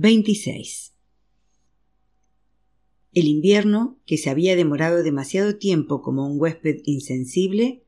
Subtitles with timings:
[0.00, 0.94] 26.
[3.14, 7.82] El invierno, que se había demorado demasiado tiempo como un huésped insensible,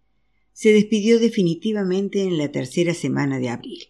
[0.53, 3.85] se despidió definitivamente en la tercera semana de abril.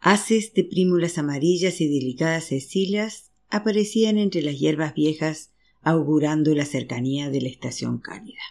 [0.00, 7.30] Haces de prímulas amarillas y delicadas cecilas aparecían entre las hierbas viejas augurando la cercanía
[7.30, 8.42] de la estación cálida.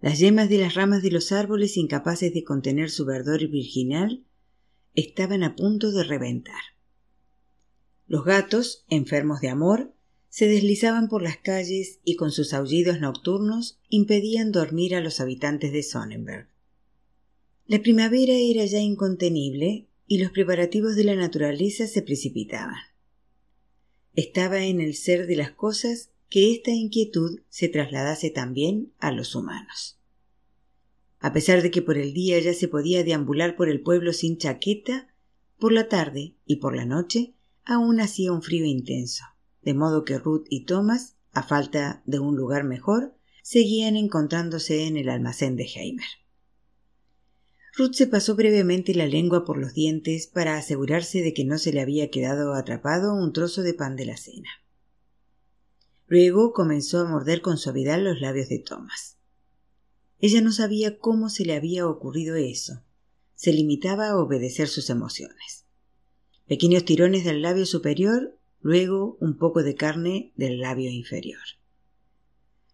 [0.00, 4.24] Las yemas de las ramas de los árboles, incapaces de contener su verdor virginal,
[4.94, 6.60] estaban a punto de reventar.
[8.06, 9.94] Los gatos, enfermos de amor,
[10.28, 15.72] se deslizaban por las calles y con sus aullidos nocturnos impedían dormir a los habitantes
[15.72, 16.48] de Sonnenberg.
[17.66, 22.76] La primavera era ya incontenible y los preparativos de la naturaleza se precipitaban.
[24.14, 29.34] Estaba en el ser de las cosas que esta inquietud se trasladase también a los
[29.34, 29.98] humanos.
[31.24, 34.36] A pesar de que por el día ya se podía deambular por el pueblo sin
[34.36, 35.08] chaqueta,
[35.58, 39.24] por la tarde y por la noche aún hacía un frío intenso,
[39.62, 44.98] de modo que Ruth y Thomas, a falta de un lugar mejor, seguían encontrándose en
[44.98, 46.04] el almacén de Heimer.
[47.74, 51.72] Ruth se pasó brevemente la lengua por los dientes para asegurarse de que no se
[51.72, 54.50] le había quedado atrapado un trozo de pan de la cena.
[56.06, 59.13] Luego comenzó a morder con suavidad los labios de Thomas.
[60.20, 62.82] Ella no sabía cómo se le había ocurrido eso.
[63.34, 65.66] Se limitaba a obedecer sus emociones.
[66.46, 71.42] Pequeños tirones del labio superior, luego un poco de carne del labio inferior.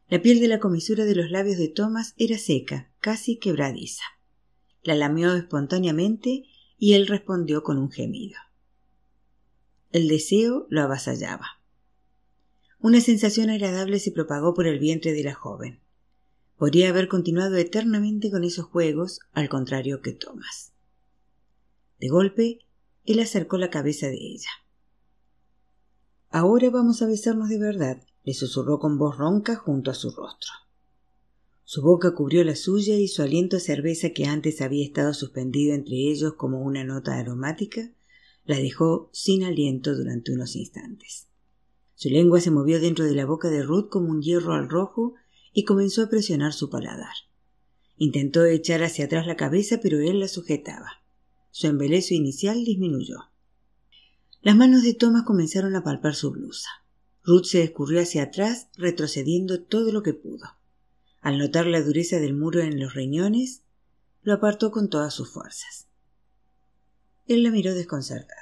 [0.08, 4.02] La piel de la comisura de los labios de Thomas era seca, casi quebradiza.
[4.83, 6.44] La lamió espontáneamente
[6.78, 8.38] y él respondió con un gemido.
[9.92, 11.61] El deseo lo avasallaba.
[12.80, 15.80] Una sensación agradable se propagó por el vientre de la joven.
[16.61, 20.75] Podría haber continuado eternamente con esos juegos, al contrario que Thomas.
[21.98, 22.58] De golpe,
[23.06, 24.50] él acercó la cabeza de ella.
[26.28, 30.50] Ahora vamos a besarnos de verdad, le susurró con voz ronca junto a su rostro.
[31.64, 35.74] Su boca cubrió la suya y su aliento a cerveza que antes había estado suspendido
[35.74, 37.90] entre ellos como una nota aromática,
[38.45, 41.27] la dejó sin aliento durante unos instantes.
[41.95, 45.14] Su lengua se movió dentro de la boca de Ruth como un hierro al rojo
[45.52, 47.14] y comenzó a presionar su paladar.
[47.96, 51.02] Intentó echar hacia atrás la cabeza, pero él la sujetaba.
[51.50, 53.30] Su embelezo inicial disminuyó.
[54.42, 56.70] Las manos de Thomas comenzaron a palpar su blusa.
[57.22, 60.46] Ruth se escurrió hacia atrás, retrocediendo todo lo que pudo.
[61.20, 63.62] Al notar la dureza del muro en los riñones,
[64.22, 65.89] lo apartó con todas sus fuerzas.
[67.27, 68.40] Él la miró desconcertado.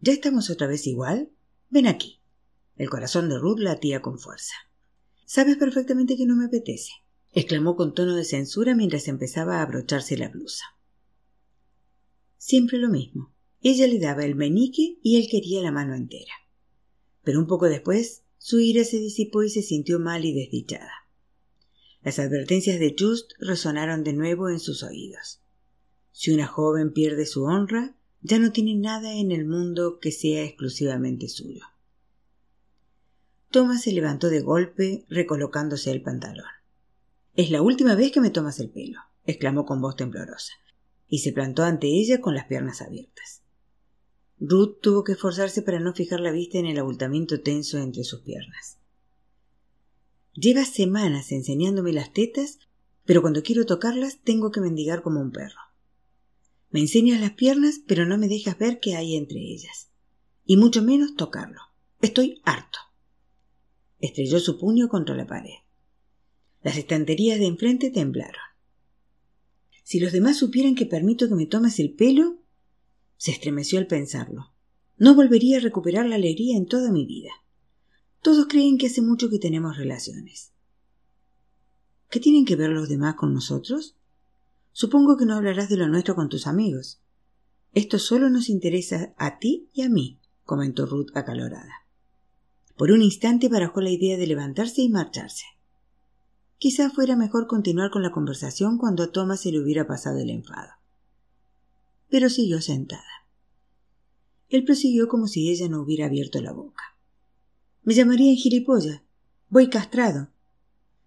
[0.00, 1.30] ¿Ya estamos otra vez igual?
[1.68, 2.20] Ven aquí.
[2.76, 4.54] El corazón de Ruth latía con fuerza.
[5.26, 6.92] Sabes perfectamente que no me apetece,
[7.32, 10.64] exclamó con tono de censura mientras empezaba a abrocharse la blusa.
[12.38, 13.34] Siempre lo mismo.
[13.60, 16.32] Ella le daba el menique y él quería la mano entera.
[17.24, 20.92] Pero un poco después, su ira se disipó y se sintió mal y desdichada.
[22.02, 25.40] Las advertencias de Just resonaron de nuevo en sus oídos.
[26.12, 30.44] Si una joven pierde su honra, ya no tiene nada en el mundo que sea
[30.44, 31.64] exclusivamente suyo.
[33.56, 36.44] Thomas se levantó de golpe, recolocándose el pantalón.
[37.36, 40.52] Es la última vez que me tomas el pelo, exclamó con voz temblorosa,
[41.08, 43.40] y se plantó ante ella con las piernas abiertas.
[44.38, 48.20] Ruth tuvo que esforzarse para no fijar la vista en el abultamiento tenso entre sus
[48.20, 48.76] piernas.
[50.34, 52.58] Llevas semanas enseñándome las tetas,
[53.06, 55.60] pero cuando quiero tocarlas tengo que mendigar como un perro.
[56.68, 59.88] Me enseñas las piernas, pero no me dejas ver qué hay entre ellas,
[60.44, 61.62] y mucho menos tocarlo.
[62.02, 62.80] Estoy harto.
[64.06, 65.58] Estrelló su puño contra la pared.
[66.62, 68.40] Las estanterías de enfrente temblaron.
[69.82, 72.38] Si los demás supieran que permito que me tomes el pelo,
[73.16, 74.52] se estremeció al pensarlo.
[74.96, 77.30] No volvería a recuperar la alegría en toda mi vida.
[78.22, 80.52] Todos creen que hace mucho que tenemos relaciones.
[82.08, 83.96] ¿Qué tienen que ver los demás con nosotros?
[84.70, 87.02] Supongo que no hablarás de lo nuestro con tus amigos.
[87.72, 91.85] Esto solo nos interesa a ti y a mí, comentó Ruth acalorada.
[92.76, 95.44] Por un instante barajó la idea de levantarse y marcharse.
[96.58, 100.30] Quizá fuera mejor continuar con la conversación cuando a Thomas se le hubiera pasado el
[100.30, 100.72] enfado.
[102.08, 103.02] Pero siguió sentada.
[104.48, 106.96] Él prosiguió como si ella no hubiera abierto la boca.
[107.82, 109.02] Me llamarían gilipollas.
[109.48, 110.28] Voy castrado.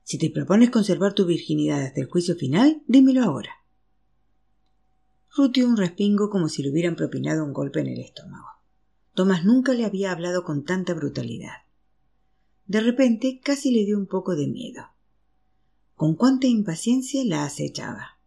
[0.04, 3.52] Si te propones conservar tu virginidad hasta el juicio final, dímelo ahora.
[5.36, 8.59] Ruth un respingo como si le hubieran propinado un golpe en el estómago.
[9.20, 11.66] Tomás nunca le había hablado con tanta brutalidad.
[12.68, 14.84] De repente casi le dio un poco de miedo.
[15.96, 18.18] Con cuánta impaciencia la acechaba.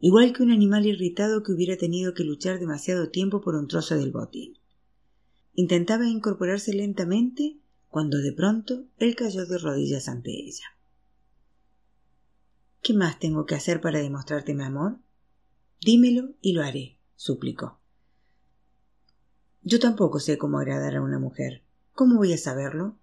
[0.00, 3.94] igual que un animal irritado que hubiera tenido que luchar demasiado tiempo por un trozo
[3.94, 4.58] del botín.
[5.52, 10.66] Intentaba incorporarse lentamente cuando de pronto él cayó de rodillas ante ella.
[12.82, 14.98] ¿Qué más tengo que hacer para demostrarte mi amor?
[15.80, 17.83] Dímelo y lo haré, suplicó.
[19.66, 21.62] Yo tampoco sé cómo agradar a una mujer.
[21.94, 22.98] ¿Cómo voy a saberlo?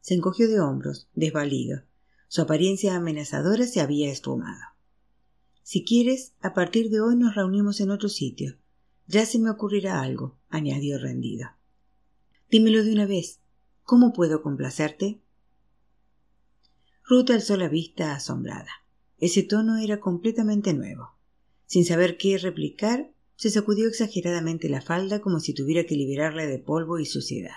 [0.00, 1.82] Se encogió de hombros, desvalido.
[2.26, 4.62] Su apariencia amenazadora se había esfumado.
[5.62, 8.56] Si quieres, a partir de hoy nos reunimos en otro sitio.
[9.08, 11.50] Ya se me ocurrirá algo, añadió rendido.
[12.50, 13.40] Dímelo de una vez.
[13.82, 15.20] ¿Cómo puedo complacerte?
[17.04, 18.70] Ruth alzó la vista asombrada.
[19.18, 21.10] Ese tono era completamente nuevo.
[21.66, 23.10] Sin saber qué replicar,
[23.40, 27.56] se sacudió exageradamente la falda como si tuviera que liberarla de polvo y suciedad.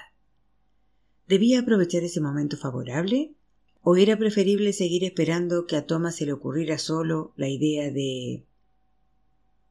[1.28, 3.36] ¿Debía aprovechar ese momento favorable?
[3.82, 8.46] ¿O era preferible seguir esperando que a Thomas se le ocurriera solo la idea de...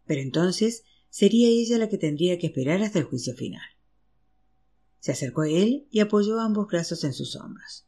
[0.04, 3.64] Pero entonces sería ella la que tendría que esperar hasta el juicio final.
[4.98, 7.86] Se acercó a él y apoyó ambos brazos en sus hombros.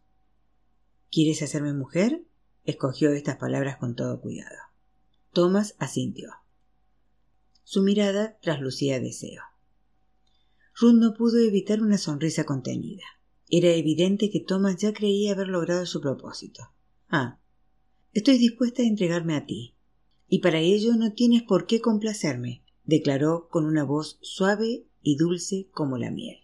[1.12, 2.25] ¿Quieres hacerme mujer?
[2.65, 4.56] Escogió estas palabras con todo cuidado.
[5.35, 6.31] Thomas asintió.
[7.64, 9.43] Su mirada traslucía deseo.
[10.78, 13.05] Ruth no pudo evitar una sonrisa contenida.
[13.49, 16.62] Era evidente que Thomas ya creía haber logrado su propósito.
[17.08, 17.40] Ah,
[18.12, 19.76] estoy dispuesta a entregarme a ti.
[20.28, 25.69] Y para ello no tienes por qué complacerme, declaró con una voz suave y dulce
[25.70, 26.38] como la miel.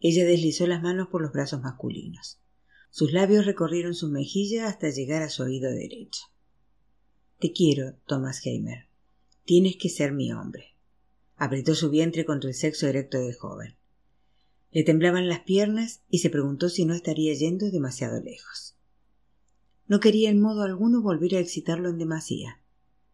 [0.00, 2.40] Ella deslizó las manos por los brazos masculinos.
[2.90, 6.22] Sus labios recorrieron su mejilla hasta llegar a su oído derecho.
[7.38, 8.87] Te quiero, Thomas Heimer.
[9.48, 10.76] Tienes que ser mi hombre.
[11.36, 13.78] Apretó su vientre contra el sexo erecto del joven.
[14.70, 18.76] Le temblaban las piernas y se preguntó si no estaría yendo demasiado lejos.
[19.86, 22.60] No quería en modo alguno volver a excitarlo en demasía.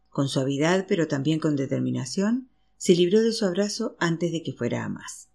[0.09, 4.85] Con suavidad, pero también con determinación, se libró de su abrazo antes de que fuera
[4.85, 5.29] a más.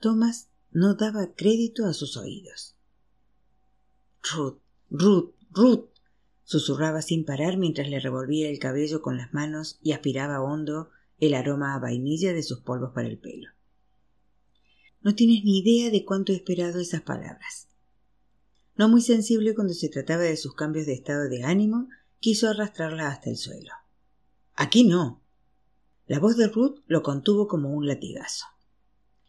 [0.00, 2.74] Thomas no daba crédito a sus oídos.
[4.34, 4.58] Ruth,
[4.90, 5.91] Ruth, Ruth,
[6.52, 11.32] susurraba sin parar mientras le revolvía el cabello con las manos y aspiraba hondo el
[11.32, 13.48] aroma a vainilla de sus polvos para el pelo.
[15.00, 17.68] No tienes ni idea de cuánto he esperado esas palabras.
[18.76, 21.88] No muy sensible cuando se trataba de sus cambios de estado de ánimo,
[22.20, 23.72] quiso arrastrarla hasta el suelo.
[24.54, 25.22] Aquí no.
[26.06, 28.44] La voz de Ruth lo contuvo como un latigazo.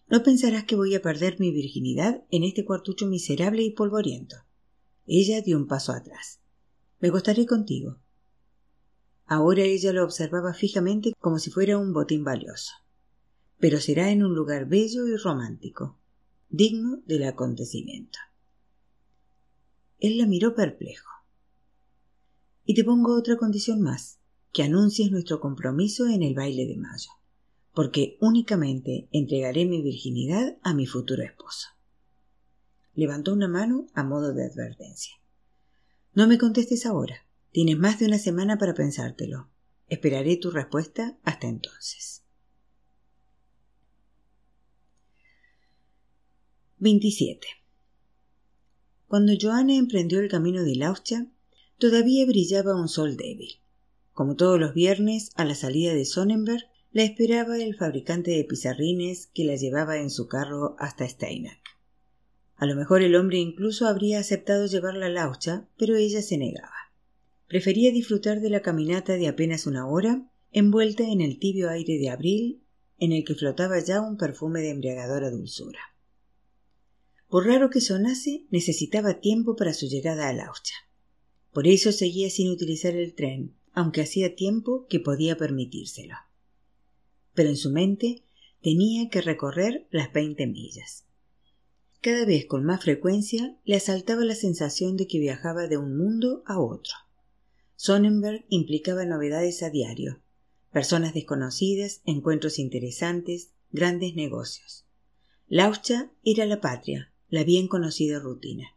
[0.10, 4.36] No pensarás que voy a perder mi virginidad en este cuartucho miserable y polvoriento.
[5.08, 6.43] Ella dio un paso atrás.
[7.04, 8.00] Me acostaré contigo.
[9.26, 12.72] Ahora ella lo observaba fijamente como si fuera un botín valioso.
[13.60, 16.00] Pero será en un lugar bello y romántico,
[16.48, 18.20] digno del acontecimiento.
[20.00, 21.10] Él la miró perplejo.
[22.64, 24.20] Y te pongo otra condición más,
[24.54, 27.10] que anuncies nuestro compromiso en el baile de mayo
[27.74, 31.70] porque únicamente entregaré mi virginidad a mi futuro esposo.
[32.94, 35.16] Levantó una mano a modo de advertencia.
[36.16, 37.26] No me contestes ahora.
[37.52, 39.50] Tienes más de una semana para pensártelo.
[39.88, 42.24] Esperaré tu respuesta hasta entonces.
[46.78, 47.48] 27.
[49.08, 51.28] Cuando Joana emprendió el camino de Lauscha,
[51.78, 53.62] todavía brillaba un sol débil.
[54.12, 59.28] Como todos los viernes, a la salida de Sonnenberg, la esperaba el fabricante de pizarrines
[59.34, 61.73] que la llevaba en su carro hasta Steinach.
[62.64, 66.94] A lo mejor el hombre incluso habría aceptado llevarla a Laucha, pero ella se negaba.
[67.50, 72.10] Prefería disfrutar de la caminata de apenas una hora, envuelta en el tibio aire de
[72.10, 72.64] abril,
[73.00, 75.82] en el que flotaba ya un perfume de embriagadora dulzura.
[77.28, 80.76] Por raro que sonase, necesitaba tiempo para su llegada a Laucha.
[81.52, 86.16] Por eso seguía sin utilizar el tren, aunque hacía tiempo que podía permitírselo
[87.34, 88.24] pero en su mente
[88.62, 91.04] tenía que recorrer las veinte millas.
[92.04, 96.44] Cada vez con más frecuencia le asaltaba la sensación de que viajaba de un mundo
[96.46, 96.94] a otro.
[97.78, 100.22] Sonnenberg implicaba novedades a diario,
[100.70, 104.86] personas desconocidas, encuentros interesantes, grandes negocios.
[105.48, 108.76] Lauscha era la patria, la bien conocida rutina.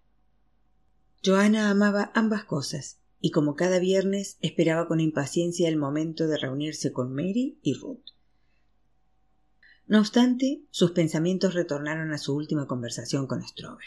[1.25, 6.93] Joana amaba ambas cosas, y como cada viernes esperaba con impaciencia el momento de reunirse
[6.93, 8.05] con Mary y Ruth.
[9.87, 13.87] No obstante, sus pensamientos retornaron a su última conversación con Strober.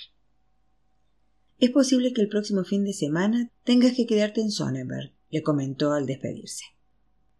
[1.57, 5.91] Es posible que el próximo fin de semana tengas que quedarte en Sonnenberg, le comentó
[5.91, 6.63] al despedirse.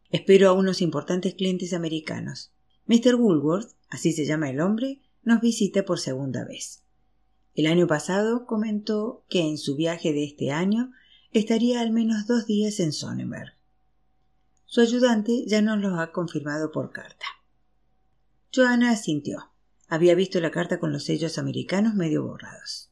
[0.09, 2.51] Espero a unos importantes clientes americanos.
[2.85, 3.15] Mr.
[3.15, 6.83] Woolworth, así se llama el hombre, nos visita por segunda vez.
[7.53, 10.91] El año pasado comentó que en su viaje de este año
[11.31, 13.53] estaría al menos dos días en Sonnenberg.
[14.65, 17.25] Su ayudante ya nos lo ha confirmado por carta.
[18.51, 19.51] Joanna asintió.
[19.87, 22.89] Había visto la carta con los sellos americanos medio borrados.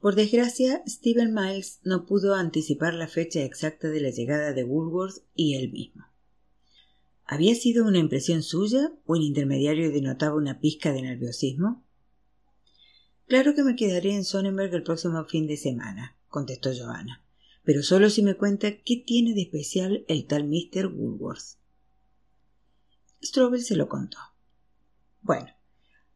[0.00, 5.22] Por desgracia, Stephen Miles no pudo anticipar la fecha exacta de la llegada de Woolworth
[5.34, 6.04] y él mismo.
[7.24, 11.84] ¿Había sido una impresión suya o el intermediario denotaba una pizca de nerviosismo?
[13.26, 17.24] Claro que me quedaré en Sonnenberg el próximo fin de semana, contestó Joanna,
[17.62, 20.88] pero solo si me cuenta qué tiene de especial el tal Mr.
[20.88, 21.56] Woolworth.
[23.24, 24.18] Strobel se lo contó.
[25.22, 25.48] Bueno,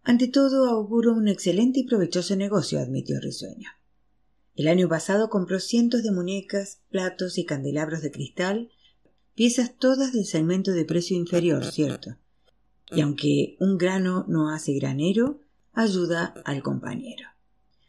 [0.02, 3.70] ante todo auguro un excelente y provechoso negocio, admitió risueño.
[4.54, 8.70] El año pasado compró cientos de muñecas, platos y candelabros de cristal,
[9.34, 12.16] piezas todas del segmento de precio inferior, cierto.
[12.90, 15.40] Y aunque un grano no hace granero,
[15.72, 17.28] ayuda al compañero.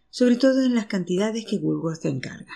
[0.10, 2.54] Sobre todo en las cantidades que Woolworth encarga.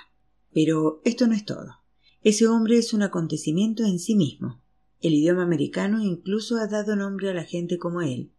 [0.53, 1.83] Pero esto no es todo.
[2.21, 4.62] Ese hombre es un acontecimiento en sí mismo.
[5.03, 8.31] El idioma americano incluso ha dado nombre a la gente como él.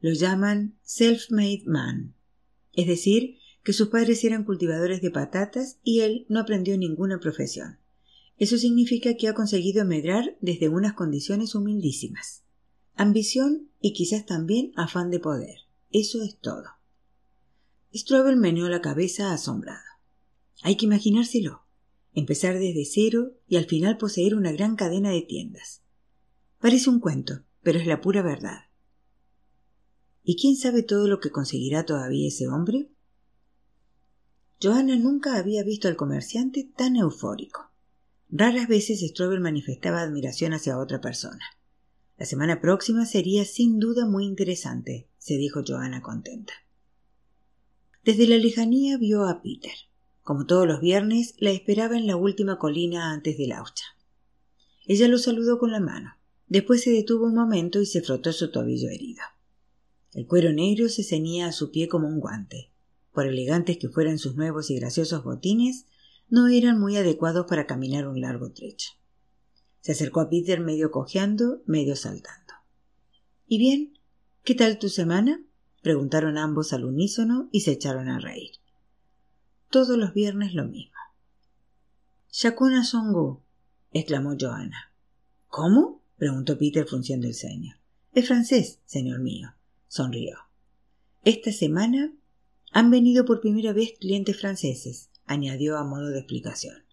[0.00, 2.14] Lo llaman self-made man.
[2.72, 7.78] Es decir, que sus padres eran cultivadores de patatas y él no aprendió ninguna profesión.
[8.38, 12.42] Eso significa que ha conseguido medrar desde unas condiciones humildísimas.
[12.94, 15.56] Ambición y quizás también afán de poder.
[15.90, 16.64] Eso es todo.
[17.94, 19.84] Strobel meneó la cabeza asombrado.
[20.62, 21.66] Hay que imaginárselo.
[22.14, 25.81] Empezar desde cero y al final poseer una gran cadena de tiendas.
[26.62, 28.66] Parece un cuento, pero es la pura verdad.
[30.22, 32.88] ¿Y quién sabe todo lo que conseguirá todavía ese hombre?
[34.62, 37.72] Johanna nunca había visto al comerciante tan eufórico.
[38.30, 41.44] Raras veces Strobel manifestaba admiración hacia otra persona.
[42.16, 46.52] La semana próxima sería sin duda muy interesante, se dijo Joana contenta.
[48.04, 49.74] Desde la lejanía vio a Peter.
[50.22, 53.84] Como todos los viernes, la esperaba en la última colina antes del Aucha.
[54.86, 56.21] Ella lo saludó con la mano.
[56.48, 59.22] Después se detuvo un momento y se frotó su tobillo herido.
[60.12, 62.70] El cuero negro se ceñía a su pie como un guante.
[63.12, 65.86] Por elegantes que fueran sus nuevos y graciosos botines,
[66.28, 68.90] no eran muy adecuados para caminar un largo trecho.
[69.80, 72.54] Se acercó a Peter medio cojeando, medio saltando.
[73.46, 73.98] ¿Y bien?
[74.44, 75.42] ¿Qué tal tu semana?
[75.82, 78.52] preguntaron ambos al unísono y se echaron a reír.
[79.70, 80.96] Todos los viernes lo mismo.
[82.30, 83.42] Shakuna Songu,
[83.92, 84.92] exclamó Johanna.
[85.48, 86.01] ¿Cómo?
[86.22, 87.74] Preguntó Peter frunciendo el ceño.
[88.12, 89.56] Es francés, señor mío,
[89.88, 90.38] sonrió.
[91.24, 92.14] Esta semana
[92.70, 96.84] han venido por primera vez clientes franceses, añadió a modo de explicación.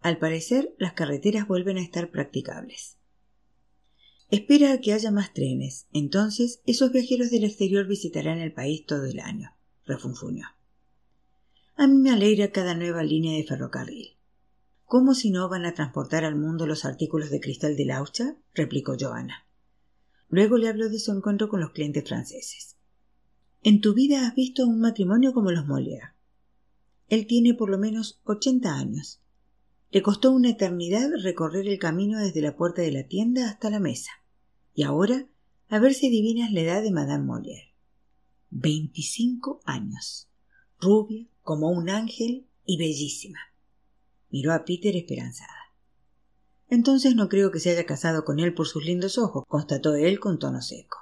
[0.00, 2.98] Al parecer, las carreteras vuelven a estar practicables.
[4.30, 5.88] Espera a que haya más trenes.
[5.92, 10.46] Entonces, esos viajeros del exterior visitarán el país todo el año, refunfuñó.
[11.74, 14.15] A mí me alegra cada nueva línea de ferrocarril.
[14.86, 18.36] ¿Cómo si no van a transportar al mundo los artículos de cristal de Laucha?
[18.54, 19.46] replicó Joana.
[20.28, 22.76] Luego le habló de su encuentro con los clientes franceses.
[23.62, 26.14] En tu vida has visto un matrimonio como los Molière.
[27.08, 29.20] Él tiene por lo menos ochenta años
[29.90, 33.80] le costó una eternidad recorrer el camino desde la puerta de la tienda hasta la
[33.80, 34.10] mesa.
[34.74, 35.26] Y ahora,
[35.68, 37.72] a ver si adivinas la edad de Madame Molière.
[38.50, 40.28] Veinticinco años.
[40.80, 43.38] Rubia, como un ángel y bellísima.
[44.30, 45.72] Miró a Peter esperanzada.
[46.68, 50.18] Entonces no creo que se haya casado con él por sus lindos ojos, constató él
[50.18, 50.98] con tono seco.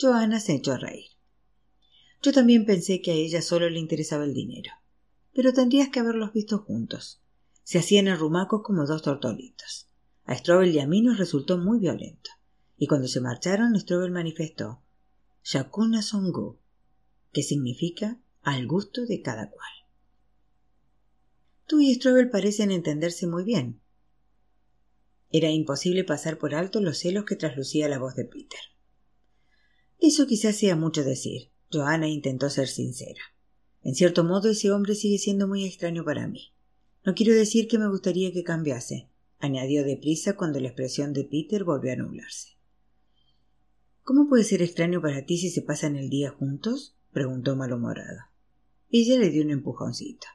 [0.00, 1.10] Joana se echó a reír.
[2.22, 4.72] Yo también pensé que a ella solo le interesaba el dinero.
[5.32, 7.20] Pero tendrías que haberlos visto juntos
[7.66, 9.88] se hacían arrumacos como dos tortolitos.
[10.24, 12.30] A Strobel y a mí nos resultó muy violento,
[12.76, 14.82] y cuando se marcharon Strobel manifestó
[15.42, 16.60] Shakuna Songu,
[17.32, 19.72] que significa al gusto de cada cual.
[21.66, 23.80] Tú y Strobel parecen entenderse muy bien.
[25.32, 28.60] Era imposible pasar por alto los celos que traslucía la voz de Peter.
[29.98, 31.50] Eso quizás sea mucho decir.
[31.72, 33.20] Johanna intentó ser sincera.
[33.82, 36.52] En cierto modo ese hombre sigue siendo muy extraño para mí.
[37.04, 39.08] No quiero decir que me gustaría que cambiase,
[39.38, 42.56] añadió deprisa cuando la expresión de Peter volvió a nublarse.
[44.02, 46.96] ¿Cómo puede ser extraño para ti si se pasan el día juntos?
[47.12, 48.20] preguntó malhumorado.
[48.90, 50.28] Ella le dio un empujoncito.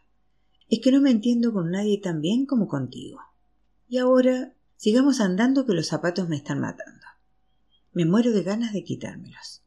[0.72, 3.20] Es que no me entiendo con nadie tan bien como contigo.
[3.90, 7.06] Y ahora sigamos andando que los zapatos me están matando.
[7.92, 9.64] Me muero de ganas de quitármelos.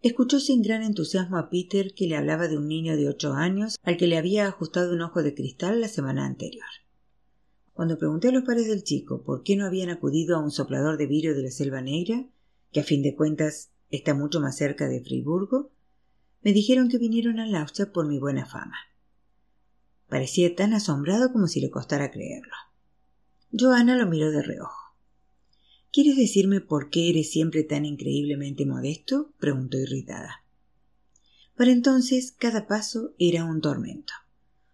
[0.00, 3.76] Escuchó sin gran entusiasmo a Peter que le hablaba de un niño de ocho años
[3.82, 6.64] al que le había ajustado un ojo de cristal la semana anterior.
[7.74, 10.96] Cuando pregunté a los padres del chico por qué no habían acudido a un soplador
[10.96, 12.26] de vidrio de la Selva Negra,
[12.72, 15.70] que a fin de cuentas está mucho más cerca de Friburgo,
[16.40, 18.76] me dijeron que vinieron a Laucha por mi buena fama.
[20.08, 22.54] Parecía tan asombrado como si le costara creerlo.
[23.52, 24.94] Joana lo miró de reojo.
[25.92, 29.32] ¿Quieres decirme por qué eres siempre tan increíblemente modesto?
[29.38, 30.44] preguntó irritada.
[31.56, 34.12] Para entonces cada paso era un tormento.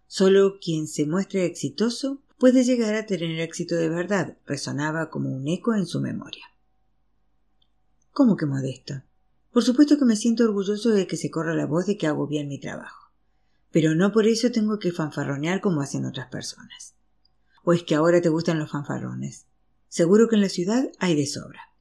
[0.07, 5.47] Solo quien se muestre exitoso puede llegar a tener éxito de verdad, resonaba como un
[5.47, 6.45] eco en su memoria.
[8.11, 9.01] ¿Cómo que modesto?
[9.51, 12.27] Por supuesto que me siento orgulloso de que se corra la voz de que hago
[12.27, 13.02] bien mi trabajo.
[13.73, 16.93] Pero no por eso tengo que fanfarronear como hacen otras personas.
[17.63, 19.47] ¿O es que ahora te gustan los fanfarrones?
[19.87, 21.73] Seguro que en la ciudad hay de sobra.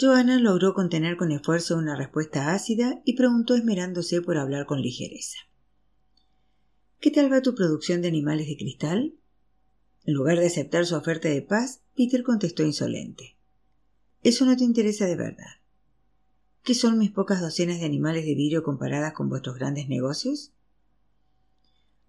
[0.00, 5.36] Joana logró contener con esfuerzo una respuesta ácida y preguntó esmerándose por hablar con ligereza.
[7.00, 9.14] ¿Qué tal va tu producción de animales de cristal?
[10.04, 13.36] En lugar de aceptar su oferta de paz, Peter contestó insolente.
[14.22, 15.60] Eso no te interesa de verdad.
[16.62, 20.54] ¿Qué son mis pocas docenas de animales de vidrio comparadas con vuestros grandes negocios?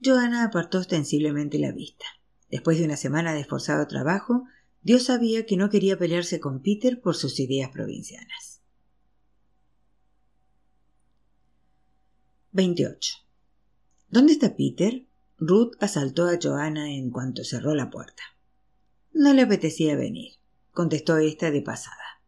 [0.03, 2.05] Joana apartó ostensiblemente la vista.
[2.49, 4.45] Después de una semana de esforzado trabajo,
[4.81, 8.61] Dios sabía que no quería pelearse con Peter por sus ideas provincianas.
[12.51, 13.17] 28.
[14.09, 15.05] ¿Dónde está Peter?
[15.37, 18.23] Ruth asaltó a Joana en cuanto cerró la puerta.
[19.13, 20.33] No le apetecía venir,
[20.71, 22.21] contestó ésta de pasada.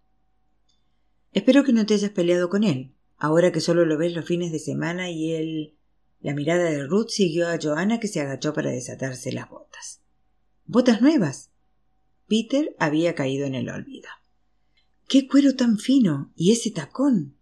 [1.34, 4.52] Espero que no te hayas peleado con él, ahora que solo lo ves los fines
[4.52, 5.78] de semana y él.
[6.22, 10.02] La mirada de Ruth siguió a Joana que se agachó para desatarse las botas.
[10.66, 11.50] ¿Botas nuevas?
[12.28, 14.10] Peter había caído en el olvido.
[15.08, 16.32] ¡Qué cuero tan fino!
[16.36, 17.36] ¿Y ese tacón?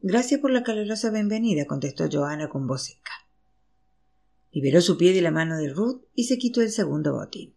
[0.00, 3.12] Gracias por la calurosa bienvenida, contestó Joana con voz seca.
[4.52, 7.54] Liberó su pie de la mano de Ruth y se quitó el segundo botín.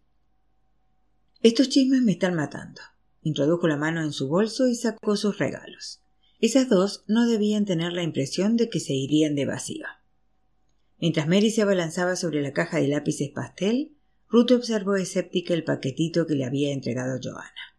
[1.40, 2.80] Estos chismes me están matando.
[3.22, 6.02] Introdujo la mano en su bolso y sacó sus regalos.
[6.42, 9.86] Esas dos no debían tener la impresión de que se irían de vacío.
[10.98, 13.96] Mientras Mary se abalanzaba sobre la caja de lápices pastel,
[14.28, 17.78] Ruth observó escéptica el paquetito que le había entregado Joana.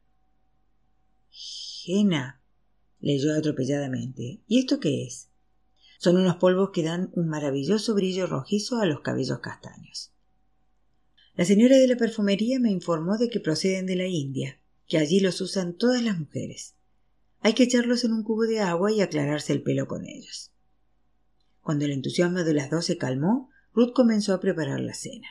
[1.29, 2.41] Jena,
[3.01, 4.39] leyó atropelladamente.
[4.47, 5.27] ¿Y esto qué es?
[5.99, 10.13] Son unos polvos que dan un maravilloso brillo rojizo a los cabellos castaños.
[11.35, 15.19] La señora de la perfumería me informó de que proceden de la India que allí
[15.19, 16.75] los usan todas las mujeres.
[17.45, 20.53] Hay que echarlos en un cubo de agua y aclararse el pelo con ellos.
[21.61, 25.27] Cuando el entusiasmo de las dos se calmó, Ruth comenzó a preparar la cena.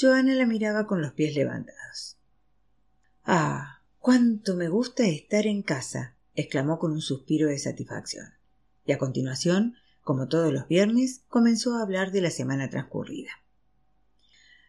[0.00, 2.18] Joana la miraba con los pies levantados.
[3.24, 8.26] Ah, cuánto me gusta estar en casa, exclamó con un suspiro de satisfacción.
[8.84, 13.30] Y a continuación, como todos los viernes, comenzó a hablar de la semana transcurrida.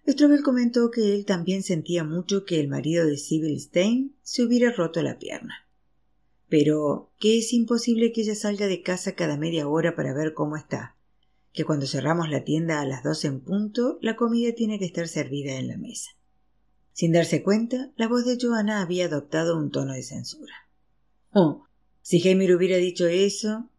[0.08, 4.72] Strobel comentó que él también sentía mucho que el marido de Sybil Stein se hubiera
[4.72, 5.63] roto la pierna.
[6.54, 10.56] Pero que es imposible que ella salga de casa cada media hora para ver cómo
[10.56, 10.96] está,
[11.52, 15.08] que cuando cerramos la tienda a las dos en punto, la comida tiene que estar
[15.08, 16.12] servida en la mesa.
[16.92, 20.54] Sin darse cuenta, la voz de Joana había adoptado un tono de censura.
[21.32, 21.66] Oh,
[22.04, 23.72] si Heimer hubiera dicho eso,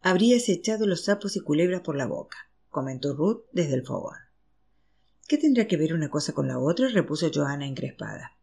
[0.00, 2.38] habrías echado los sapos y culebras por la boca,
[2.70, 4.18] comentó Ruth desde el fogón.
[5.28, 6.88] ¿Qué tendrá que ver una cosa con la otra?
[6.88, 8.36] repuso Joana encrespada.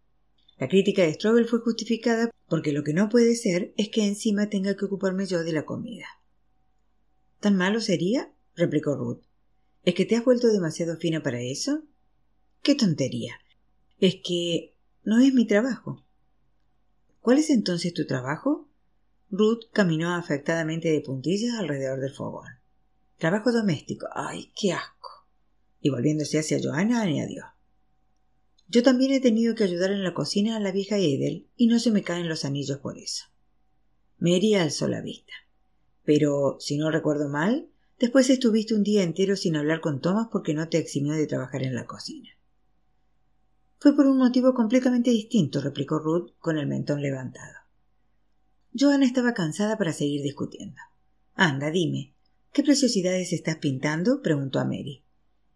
[0.57, 4.49] La crítica de Strobel fue justificada porque lo que no puede ser es que encima
[4.49, 6.05] tenga que ocuparme yo de la comida.
[7.39, 8.31] ¿Tan malo sería?
[8.55, 9.23] replicó Ruth.
[9.83, 11.83] ¿Es que te has vuelto demasiado fina para eso?
[12.61, 13.33] ¡Qué tontería!
[13.99, 16.05] Es que no es mi trabajo.
[17.19, 18.69] ¿Cuál es entonces tu trabajo?
[19.29, 22.47] Ruth caminó afectadamente de puntillas alrededor del fogón.
[23.17, 24.07] Trabajo doméstico.
[24.13, 25.09] ¡Ay, qué asco!
[25.83, 27.52] y volviéndose hacia Joana añadió
[28.73, 31.77] Yo también he tenido que ayudar en la cocina a la vieja Edel y no
[31.77, 33.25] se me caen los anillos por eso.
[34.17, 35.31] Mary alzó la vista.
[36.03, 40.55] Pero, si no recuerdo mal, después estuviste un día entero sin hablar con Thomas porque
[40.55, 42.31] no te eximió de trabajar en la cocina.
[43.77, 47.53] Fue por un motivo completamente distinto, replicó Ruth con el mentón levantado.
[48.73, 50.81] Joana estaba cansada para seguir discutiendo.
[51.35, 52.15] Anda, dime,
[52.51, 54.23] ¿qué preciosidades estás pintando?
[54.23, 55.03] preguntó a Mary.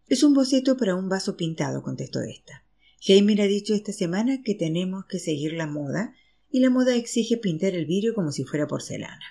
[0.06, 2.62] Es un boceto para un vaso pintado, contestó ésta.
[3.00, 6.14] Jaime ha dicho esta semana que tenemos que seguir la moda
[6.50, 9.24] y la moda exige pintar el vidrio como si fuera porcelana.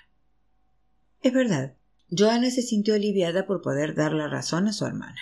[1.20, 1.76] Es verdad,
[2.10, 5.20] Joana se sintió aliviada por poder dar la razón a su hermana.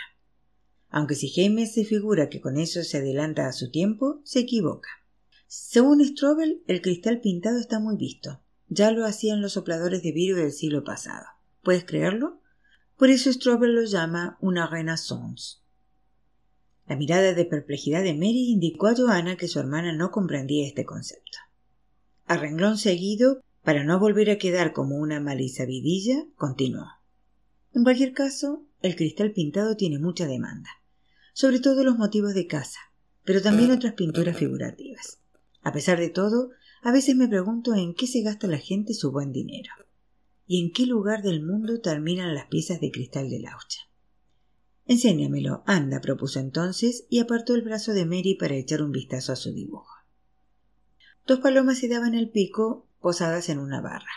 [0.89, 4.89] Aunque si Jaime se figura que con eso se adelanta a su tiempo, se equivoca.
[5.49, 8.43] Según Strobel, el cristal pintado está muy visto.
[8.69, 11.27] Ya lo hacían los sopladores de vidrio del siglo pasado.
[11.63, 12.41] ¿Puedes creerlo?
[12.97, 15.59] Por eso Strobel lo llama una renaissance.
[16.87, 20.85] La mirada de perplejidad de Mary indicó a Joanna que su hermana no comprendía este
[20.85, 21.39] concepto.
[22.27, 26.87] A renglón seguido, para no volver a quedar como una malisabidilla, continuó.
[27.75, 30.71] En cualquier caso, el cristal pintado tiene mucha demanda,
[31.33, 32.79] sobre todo los motivos de casa,
[33.25, 35.19] pero también otras pinturas figurativas.
[35.63, 36.51] A pesar de todo,
[36.83, 39.73] a veces me pregunto en qué se gasta la gente su buen dinero
[40.47, 43.81] y en qué lugar del mundo terminan las piezas de cristal de laucha.
[44.87, 49.37] Enséñamelo, anda, propuso entonces y apartó el brazo de Mary para echar un vistazo a
[49.37, 49.93] su dibujo.
[51.27, 54.11] Dos palomas se daban el pico posadas en una barra.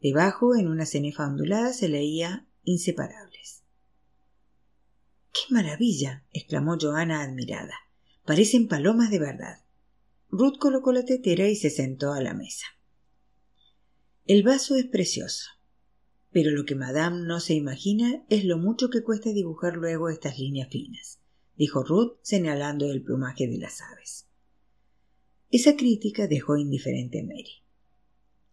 [0.00, 3.62] Debajo, en una cenefa ondulada, se leía inseparables.
[5.32, 6.24] ¡Qué maravilla!
[6.32, 7.74] exclamó Joana admirada.
[8.24, 9.64] Parecen palomas de verdad.
[10.30, 12.66] Ruth colocó la tetera y se sentó a la mesa.
[14.24, 15.50] El vaso es precioso,
[16.32, 20.38] pero lo que Madame no se imagina es lo mucho que cuesta dibujar luego estas
[20.38, 21.20] líneas finas,
[21.56, 24.26] dijo Ruth señalando el plumaje de las aves.
[25.50, 27.62] Esa crítica dejó indiferente a Mary.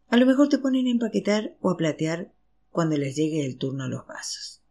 [0.08, 2.34] A lo mejor te ponen a empaquetar o a platear
[2.70, 4.64] cuando les llegue el turno los vasos.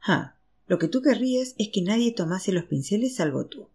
[0.00, 3.68] Ah, lo que tú querrías es que nadie tomase los pinceles salvo tú.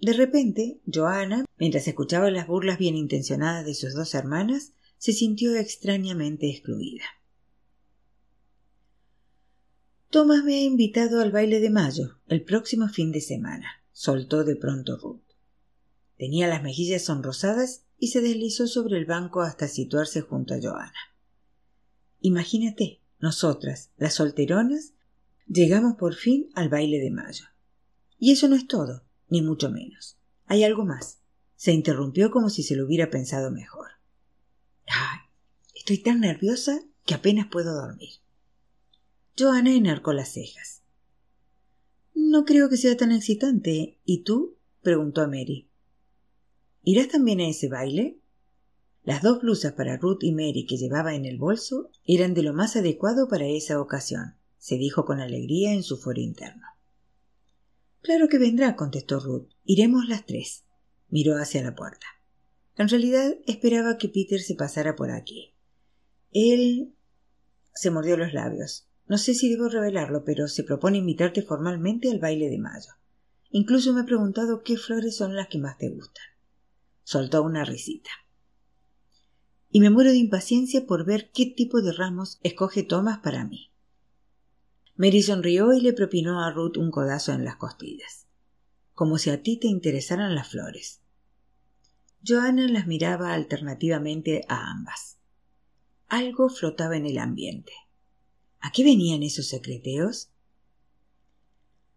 [0.00, 5.54] De repente, Joana, mientras escuchaba las burlas bien intencionadas de sus dos hermanas, se sintió
[5.56, 7.04] extrañamente excluida.
[10.10, 14.56] Thomas me ha invitado al baile de mayo, el próximo fin de semana, soltó de
[14.56, 15.22] pronto Ruth.
[16.16, 20.92] Tenía las mejillas sonrosadas y se deslizó sobre el banco hasta situarse junto a Joana.
[22.20, 24.94] Imagínate, nosotras, las solteronas,
[25.46, 27.44] llegamos por fin al baile de mayo.
[28.18, 30.18] Y eso no es todo, ni mucho menos.
[30.46, 31.20] Hay algo más.
[31.56, 33.95] Se interrumpió como si se lo hubiera pensado mejor.
[35.74, 38.10] Estoy tan nerviosa que apenas puedo dormir.
[39.38, 40.82] Joana enarcó las cejas.
[42.14, 43.98] No creo que sea tan excitante.
[44.04, 44.56] ¿Y tú?
[44.82, 45.68] preguntó a Mary.
[46.82, 48.20] ¿Irás también a ese baile?
[49.04, 52.52] Las dos blusas para Ruth y Mary que llevaba en el bolso eran de lo
[52.52, 56.66] más adecuado para esa ocasión, se dijo con alegría en su foro interno.
[58.02, 59.48] Claro que vendrá, contestó Ruth.
[59.64, 60.64] Iremos las tres.
[61.08, 62.06] Miró hacia la puerta.
[62.76, 65.54] En realidad esperaba que Peter se pasara por aquí.
[66.32, 66.94] Él
[67.74, 68.88] se mordió los labios.
[69.06, 72.92] No sé si debo revelarlo, pero se propone invitarte formalmente al baile de mayo.
[73.50, 76.24] Incluso me he preguntado qué flores son las que más te gustan.
[77.04, 78.10] Soltó una risita.
[79.70, 83.70] Y me muero de impaciencia por ver qué tipo de ramos escoge Thomas para mí.
[84.96, 88.26] Mary sonrió y le propinó a Ruth un codazo en las costillas.
[88.92, 91.02] Como si a ti te interesaran las flores.
[92.26, 95.18] Joanna las miraba alternativamente a ambas.
[96.08, 97.72] Algo flotaba en el ambiente.
[98.58, 100.30] ¿A qué venían esos secreteos?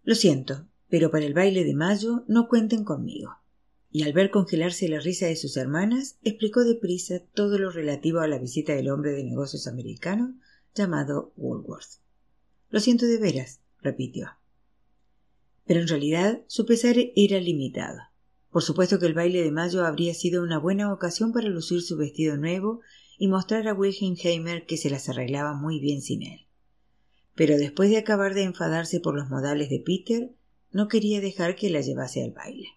[0.04, 3.38] Lo siento, pero para el baile de mayo no cuenten conmigo.
[3.92, 8.28] Y al ver congelarse la risa de sus hermanas, explicó deprisa todo lo relativo a
[8.28, 10.40] la visita del hombre de negocios americano
[10.76, 12.02] llamado Woolworth.
[12.70, 14.30] Lo siento de veras, repitió.
[15.66, 18.09] Pero en realidad su pesar era limitado.
[18.52, 21.98] Por supuesto que el baile de mayo habría sido una buena ocasión para lucir su
[21.98, 22.82] vestido nuevo
[23.18, 26.50] y mostrar a Wilhelmheimer que se las arreglaba muy bien sin él
[27.40, 30.36] pero después de acabar de enfadarse por los modales de Peter,
[30.74, 32.68] no quería dejar que la llevase al baile.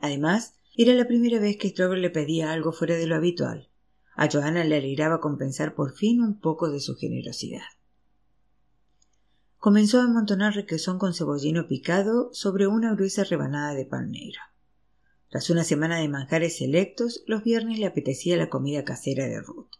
[0.00, 3.70] Además, era la primera vez que Strover le pedía algo fuera de lo habitual.
[4.16, 7.62] A Joanna le alegraba compensar por fin un poco de su generosidad.
[9.58, 14.40] Comenzó a amontonar requesón con cebollino picado sobre una gruesa rebanada de pan negro.
[15.34, 19.74] Tras una semana de manjares selectos, los viernes le apetecía la comida casera de Ruth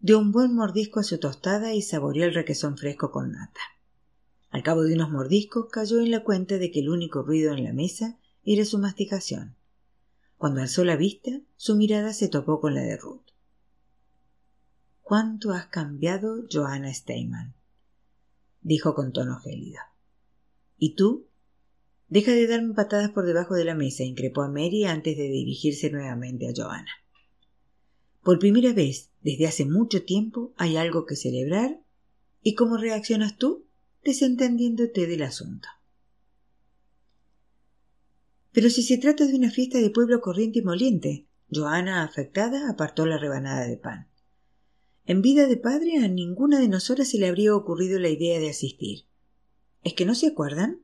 [0.00, 3.60] dio un buen mordisco a su tostada y saboreó el requesón fresco con nata.
[4.48, 7.64] Al cabo de unos mordiscos cayó en la cuenta de que el único ruido en
[7.64, 9.56] la mesa era su masticación.
[10.38, 13.26] Cuando alzó la vista, su mirada se topó con la de Ruth.
[15.02, 17.54] ¿Cuánto has cambiado, Joanna Steinman?
[18.62, 19.82] dijo con tono gélido.
[20.78, 21.26] ¿Y tú?
[22.10, 25.90] Deja de darme patadas por debajo de la mesa, increpó a Mary antes de dirigirse
[25.90, 26.90] nuevamente a Joanna.
[28.22, 31.80] Por primera vez desde hace mucho tiempo hay algo que celebrar
[32.42, 33.66] y cómo reaccionas tú
[34.02, 35.68] desentendiéndote del asunto.
[38.50, 43.06] Pero si se trata de una fiesta de pueblo corriente y moliente, Joana, afectada, apartó
[43.06, 44.08] la rebanada de pan.
[45.04, 48.50] En vida de padre a ninguna de nosotras se le habría ocurrido la idea de
[48.50, 49.06] asistir.
[49.84, 50.82] ¿Es que no se acuerdan?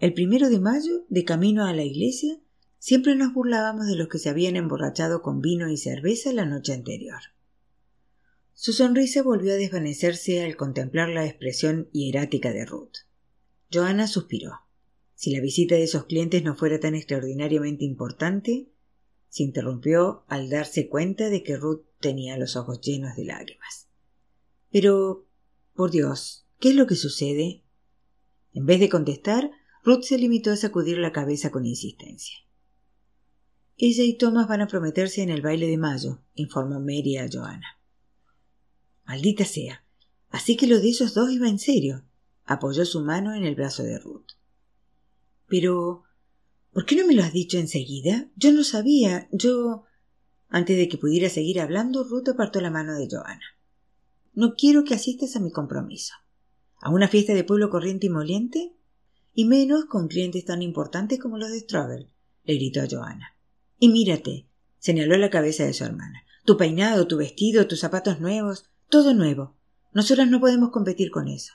[0.00, 2.40] El primero de mayo, de camino a la iglesia,
[2.80, 6.72] Siempre nos burlábamos de los que se habían emborrachado con vino y cerveza la noche
[6.72, 7.20] anterior.
[8.54, 13.04] Su sonrisa volvió a desvanecerse al contemplar la expresión hierática de Ruth.
[13.70, 14.60] Joanna suspiró.
[15.14, 18.70] Si la visita de esos clientes no fuera tan extraordinariamente importante,
[19.28, 23.90] se interrumpió al darse cuenta de que Ruth tenía los ojos llenos de lágrimas.
[24.72, 25.26] Pero,
[25.74, 27.62] por Dios, ¿qué es lo que sucede?
[28.54, 29.50] En vez de contestar,
[29.82, 32.36] Ruth se limitó a sacudir la cabeza con insistencia.
[33.76, 37.78] Ella y Thomas van a prometerse en el baile de mayo, informó Mary a Joanna.
[39.06, 39.82] Maldita sea.
[40.28, 42.04] Así que lo de esos dos iba en serio.
[42.44, 44.32] Apoyó su mano en el brazo de Ruth.
[45.46, 46.04] Pero.
[46.72, 48.30] ¿Por qué no me lo has dicho enseguida?
[48.36, 49.28] Yo no sabía.
[49.32, 49.84] Yo.
[50.48, 53.44] Antes de que pudiera seguir hablando, Ruth apartó la mano de Joanna.
[54.34, 56.14] No quiero que asistas a mi compromiso.
[56.80, 58.76] ¿A una fiesta de pueblo corriente y moliente?
[59.32, 62.10] Y menos con clientes tan importantes como los de Strobel,
[62.44, 63.36] le gritó a Joanna.
[63.78, 64.46] Y mírate,
[64.78, 66.24] señaló la cabeza de su hermana.
[66.44, 69.56] Tu peinado, tu vestido, tus zapatos nuevos, todo nuevo.
[69.92, 71.54] Nosotras no podemos competir con eso.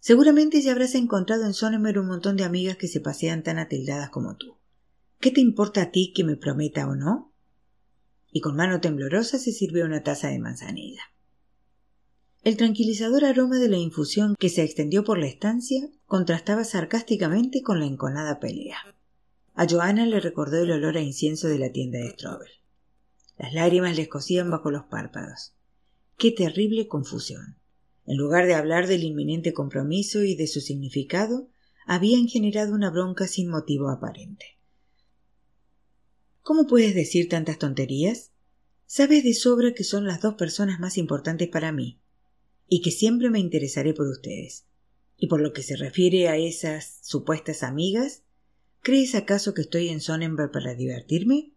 [0.00, 4.10] Seguramente ya habrás encontrado en Sonemer un montón de amigas que se pasean tan atildadas
[4.10, 4.56] como tú.
[5.20, 7.32] ¿Qué te importa a ti que me prometa o no?
[8.32, 11.02] y con mano temblorosa se sirvió una taza de manzanilla.
[12.44, 17.78] El tranquilizador aroma de la infusión que se extendió por la estancia contrastaba sarcásticamente con
[17.78, 18.78] la enconada pelea.
[19.54, 22.50] A Joana le recordó el olor a incienso de la tienda de Strobel.
[23.38, 25.54] Las lágrimas le escocían bajo los párpados.
[26.18, 27.58] Qué terrible confusión.
[28.06, 31.48] En lugar de hablar del inminente compromiso y de su significado,
[31.86, 34.58] habían generado una bronca sin motivo aparente.
[36.40, 38.32] ¿Cómo puedes decir tantas tonterías?
[38.86, 42.01] Sabes de sobra que son las dos personas más importantes para mí,
[42.68, 44.66] y que siempre me interesaré por ustedes.
[45.16, 48.22] Y por lo que se refiere a esas supuestas amigas,
[48.80, 51.52] ¿crees acaso que estoy en Sonnenberg para divertirme?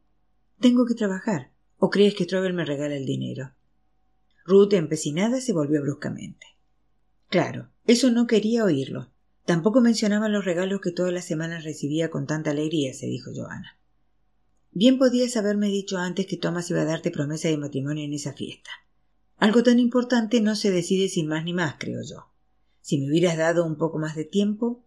[0.60, 1.52] Tengo que trabajar.
[1.78, 3.54] ¿O crees que Strobel me regala el dinero?
[4.46, 6.46] Ruth, empecinada, se volvió bruscamente.
[7.30, 9.12] Claro, eso no quería oírlo.
[9.46, 13.80] Tampoco mencionaba los regalos que todas las semanas recibía con tanta alegría, se dijo Joana.
[14.72, 18.34] Bien podías haberme dicho antes que Thomas iba a darte promesa de matrimonio en esa
[18.34, 18.70] fiesta.
[19.38, 22.32] Algo tan importante no se decide sin más ni más, creo yo.
[22.82, 24.86] Si me hubieras dado un poco más de tiempo.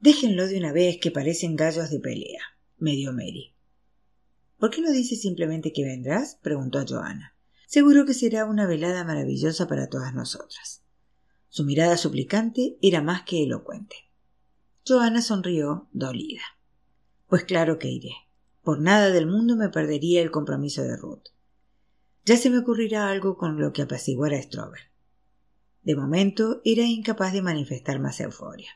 [0.00, 2.42] Déjenlo de una vez que parecen gallos de pelea,
[2.78, 3.54] me dio Mary.
[4.58, 6.38] ¿Por qué no dices simplemente que vendrás?
[6.42, 7.34] preguntó a Joana.
[7.66, 10.82] Seguro que será una velada maravillosa para todas nosotras.
[11.48, 13.96] Su mirada suplicante era más que elocuente.
[14.86, 16.42] Joana sonrió, dolida.
[17.28, 18.12] Pues claro que iré.
[18.62, 21.28] Por nada del mundo me perdería el compromiso de Ruth.
[22.24, 24.80] Ya se me ocurrirá algo con lo que apaciguar a Strober.
[25.82, 28.70] De momento era incapaz de manifestar más euforia.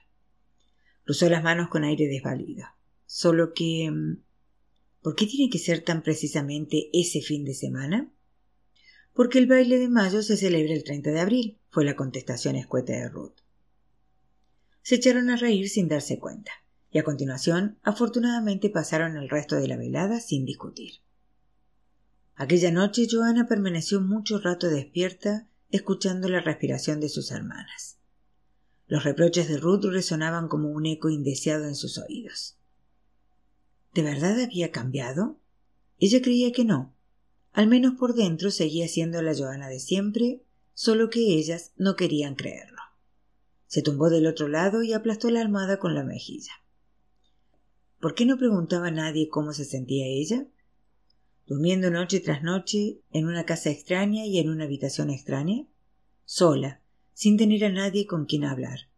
[1.05, 2.67] Cruzó las manos con aire desvalido.
[3.07, 3.91] Solo que.
[3.91, 4.23] Mm,
[5.03, 8.11] ¿Por qué tiene que ser tan precisamente ese fin de semana?
[9.13, 12.95] Porque el baile de mayo se celebra el 30 de abril, fue la contestación escueta
[12.95, 13.37] de Ruth.
[14.81, 16.51] Se echaron a reír sin darse cuenta
[16.91, 21.04] y a continuación afortunadamente pasaron el resto de la velada sin discutir.
[22.37, 27.99] Aquella noche Joana permaneció mucho rato despierta escuchando la respiración de sus hermanas.
[28.87, 32.57] Los reproches de Ruth resonaban como un eco indeseado en sus oídos.
[33.95, 35.39] ¿De verdad había cambiado?
[35.99, 36.95] Ella creía que no.
[37.53, 40.43] Al menos por dentro seguía siendo la Joana de siempre,
[40.75, 42.83] solo que ellas no querían creerlo.
[43.69, 46.53] Se tumbó del otro lado y aplastó la almohada con la mejilla.
[48.01, 50.47] ¿Por qué no preguntaba a nadie cómo se sentía ella?
[51.47, 55.67] Durmiendo noche tras noche en una casa extraña y en una habitación extraña,
[56.25, 56.81] sola,
[57.13, 58.89] sin tener a nadie con quien hablar.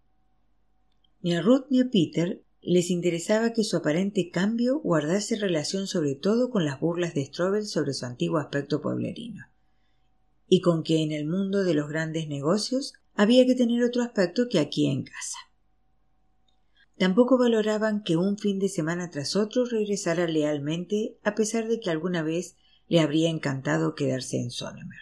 [1.23, 6.15] Ni a Ruth ni a Peter les interesaba que su aparente cambio guardase relación sobre
[6.15, 9.45] todo con las burlas de Strobel sobre su antiguo aspecto pueblerino,
[10.49, 14.49] y con que en el mundo de los grandes negocios había que tener otro aspecto
[14.49, 15.39] que aquí en casa.
[16.99, 21.91] Tampoco valoraban que un fin de semana tras otro regresara lealmente, a pesar de que
[21.91, 22.57] alguna vez
[22.89, 25.01] le habría encantado quedarse en Sonemer.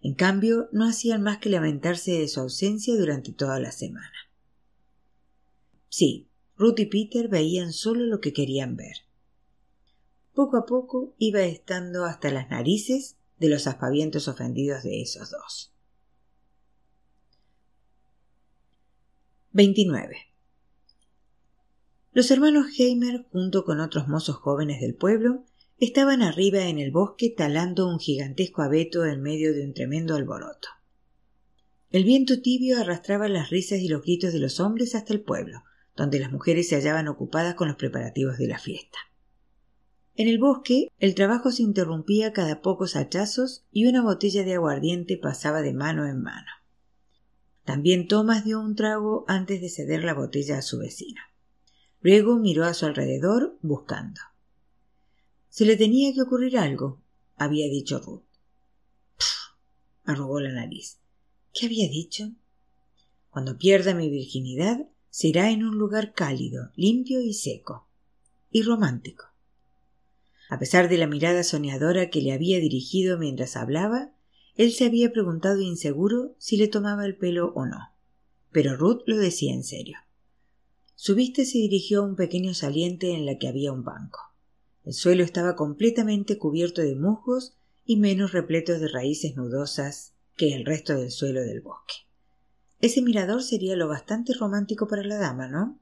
[0.00, 4.14] En cambio, no hacían más que lamentarse de su ausencia durante toda la semana.
[5.88, 8.96] Sí, Ruth y Peter veían solo lo que querían ver.
[10.34, 15.72] Poco a poco iba estando hasta las narices de los aspavientos ofendidos de esos dos.
[19.52, 20.35] 29.
[22.16, 25.44] Los hermanos Heimer, junto con otros mozos jóvenes del pueblo,
[25.76, 30.66] estaban arriba en el bosque talando un gigantesco abeto en medio de un tremendo alboroto.
[31.90, 35.62] El viento tibio arrastraba las risas y los gritos de los hombres hasta el pueblo,
[35.94, 38.96] donde las mujeres se hallaban ocupadas con los preparativos de la fiesta.
[40.14, 45.18] En el bosque el trabajo se interrumpía cada pocos hachazos y una botella de aguardiente
[45.18, 46.48] pasaba de mano en mano.
[47.66, 51.20] También Thomas dio un trago antes de ceder la botella a su vecino.
[52.06, 54.20] Luego miró a su alrededor buscando.
[55.48, 57.02] Se le tenía que ocurrir algo,
[57.34, 58.22] había dicho Ruth.
[60.04, 61.00] arrugó la nariz.
[61.52, 62.30] ¿Qué había dicho?
[63.28, 67.88] Cuando pierda mi virginidad, será en un lugar cálido, limpio y seco,
[68.52, 69.24] y romántico.
[70.48, 74.14] A pesar de la mirada soñadora que le había dirigido mientras hablaba,
[74.54, 77.80] él se había preguntado inseguro si le tomaba el pelo o no.
[78.52, 79.98] Pero Ruth lo decía en serio.
[80.98, 84.18] Su vista se dirigió a un pequeño saliente en la que había un banco.
[84.82, 87.54] El suelo estaba completamente cubierto de musgos
[87.84, 91.94] y menos repleto de raíces nudosas que el resto del suelo del bosque.
[92.80, 95.78] Ese mirador sería lo bastante romántico para la dama, ¿no?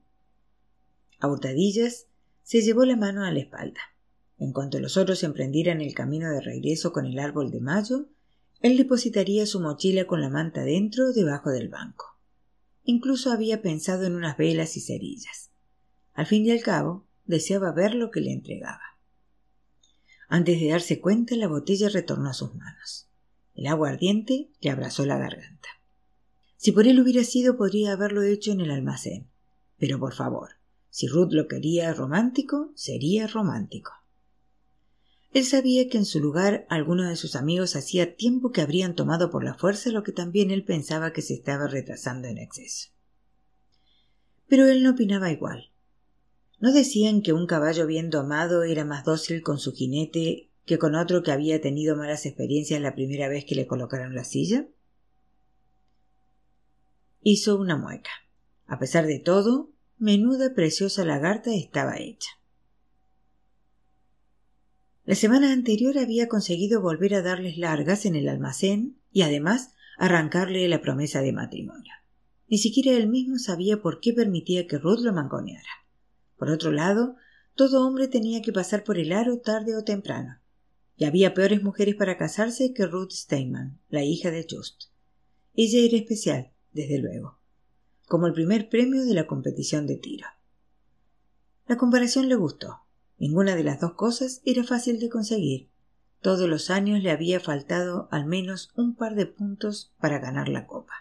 [1.19, 2.07] A hurtadillas
[2.43, 3.79] se llevó la mano a la espalda.
[4.37, 8.09] En cuanto los otros emprendieran el camino de regreso con el árbol de mayo,
[8.59, 12.14] él depositaría su mochila con la manta dentro debajo del banco.
[12.85, 15.51] Incluso había pensado en unas velas y cerillas.
[16.13, 18.81] Al fin y al cabo, deseaba ver lo que le entregaba.
[20.27, 23.09] Antes de darse cuenta, la botella retornó a sus manos.
[23.53, 25.69] El agua ardiente le abrazó la garganta.
[26.57, 29.29] Si por él hubiera sido, podría haberlo hecho en el almacén.
[29.77, 30.51] Pero por favor,
[30.89, 33.91] si Ruth lo quería romántico, sería romántico.
[35.35, 39.29] Él sabía que en su lugar algunos de sus amigos hacía tiempo que habrían tomado
[39.29, 42.91] por la fuerza lo que también él pensaba que se estaba retrasando en exceso.
[44.47, 45.73] Pero él no opinaba igual.
[46.61, 50.95] ¿No decían que un caballo bien domado era más dócil con su jinete que con
[50.95, 54.69] otro que había tenido malas experiencias la primera vez que le colocaron la silla?
[57.19, 58.11] Hizo una mueca.
[58.67, 62.29] A pesar de todo, menuda preciosa lagarta estaba hecha.
[65.05, 70.67] La semana anterior había conseguido volver a darles largas en el almacén y además arrancarle
[70.67, 71.93] la promesa de matrimonio.
[72.47, 75.69] Ni siquiera él mismo sabía por qué permitía que Ruth lo mangoneara.
[76.37, 77.17] Por otro lado,
[77.53, 80.39] todo hombre tenía que pasar por el aro tarde o temprano.
[80.97, 84.85] Y había peores mujeres para casarse que Ruth Steinman, la hija de Just.
[85.53, 87.39] Ella era especial, desde luego,
[88.07, 90.27] como el primer premio de la competición de tiro.
[91.67, 92.84] La comparación le gustó.
[93.17, 95.69] Ninguna de las dos cosas era fácil de conseguir.
[96.21, 100.67] Todos los años le había faltado al menos un par de puntos para ganar la
[100.67, 100.93] copa.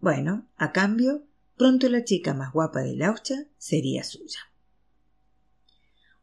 [0.00, 1.24] Bueno, a cambio,
[1.56, 4.40] pronto la chica más guapa de Laucha sería suya.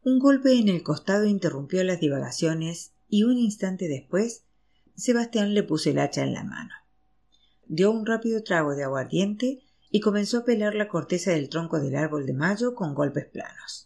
[0.02, 4.44] Un golpe en el costado interrumpió las divagaciones y un instante después
[4.94, 6.72] Sebastián le puso el hacha en la mano.
[7.66, 11.96] Dio un rápido trago de aguardiente y comenzó a pelar la corteza del tronco del
[11.96, 13.85] árbol de mayo con golpes planos.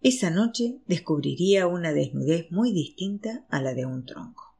[0.00, 4.56] Esa noche descubriría una desnudez muy distinta a la de un tronco.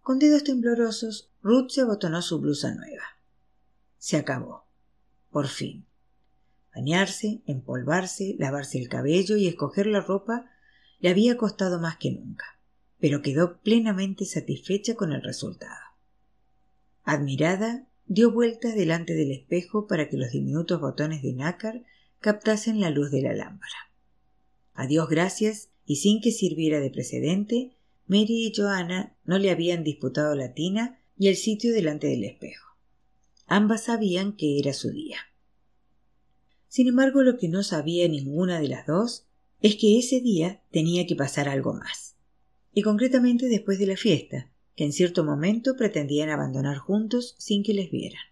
[0.00, 3.04] Con dedos temblorosos, Ruth se abotonó su blusa nueva.
[3.98, 4.64] Se acabó.
[5.30, 5.86] Por fin.
[6.74, 10.50] Bañarse, empolvarse, lavarse el cabello y escoger la ropa
[10.98, 12.58] le había costado más que nunca,
[12.98, 15.80] pero quedó plenamente satisfecha con el resultado.
[17.04, 21.84] Admirada, dio vueltas delante del espejo para que los diminutos botones de nácar
[22.22, 23.92] captasen la luz de la lámpara.
[24.72, 29.84] A Dios gracias, y sin que sirviera de precedente, Mary y Joanna no le habían
[29.84, 32.78] disputado la tina y el sitio delante del espejo.
[33.46, 35.18] Ambas sabían que era su día.
[36.68, 39.26] Sin embargo, lo que no sabía ninguna de las dos
[39.60, 42.16] es que ese día tenía que pasar algo más.
[42.72, 47.74] Y concretamente después de la fiesta, que en cierto momento pretendían abandonar juntos sin que
[47.74, 48.22] les vieran.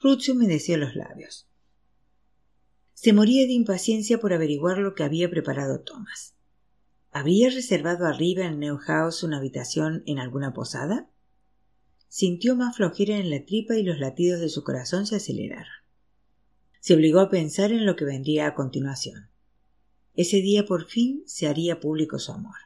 [0.00, 1.47] Ruth humedeció los labios.
[3.00, 6.34] Se moría de impaciencia por averiguar lo que había preparado Thomas.
[7.12, 11.08] ¿Había reservado arriba en Neuhaus una habitación en alguna posada?
[12.08, 15.72] Sintió más flojera en la tripa y los latidos de su corazón se aceleraron.
[16.80, 19.30] Se obligó a pensar en lo que vendría a continuación.
[20.16, 22.56] Ese día por fin se haría público su amor.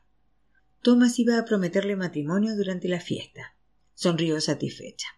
[0.80, 3.58] Thomas iba a prometerle matrimonio durante la fiesta.
[3.92, 5.08] Sonrió satisfecha.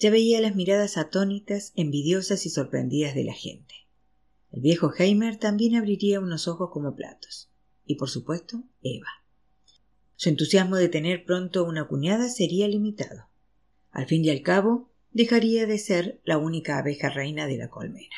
[0.00, 3.83] Ya veía las miradas atónitas, envidiosas y sorprendidas de la gente.
[4.54, 7.50] El viejo Heimer también abriría unos ojos como platos.
[7.84, 9.08] Y por supuesto, Eva.
[10.14, 13.26] Su entusiasmo de tener pronto una cuñada sería limitado.
[13.90, 18.14] Al fin y al cabo, dejaría de ser la única abeja reina de la colmena.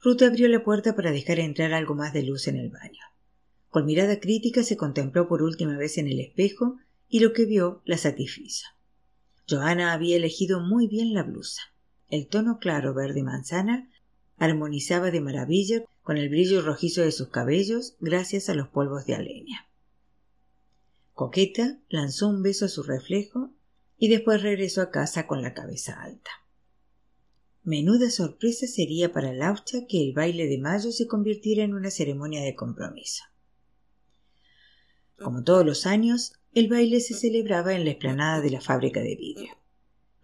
[0.00, 3.02] Ruth abrió la puerta para dejar entrar algo más de luz en el baño.
[3.68, 6.76] Con mirada crítica se contempló por última vez en el espejo
[7.08, 8.66] y lo que vio la satisfizo.
[9.48, 11.62] Johanna había elegido muy bien la blusa.
[12.08, 13.92] El tono claro verde manzana
[14.36, 19.14] armonizaba de maravilla con el brillo rojizo de sus cabellos gracias a los polvos de
[19.14, 19.68] alenia.
[21.14, 23.50] Coqueta lanzó un beso a su reflejo
[23.98, 26.30] y después regresó a casa con la cabeza alta.
[27.64, 32.42] Menuda sorpresa sería para Laucha que el baile de mayo se convirtiera en una ceremonia
[32.42, 33.24] de compromiso.
[35.18, 39.16] Como todos los años, el baile se celebraba en la explanada de la fábrica de
[39.16, 39.65] vidrio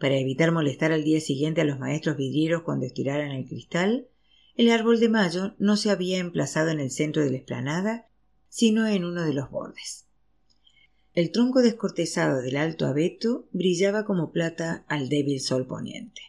[0.02, 4.08] para evitar molestar al día siguiente a los maestros vidrieros cuando estiraran el cristal,
[4.56, 8.08] el árbol de mayo no se había emplazado en el centro de la explanada,
[8.48, 10.08] sino en uno de los bordes.
[11.14, 16.20] El tronco descortezado del alto abeto brillaba como plata al débil sol poniente.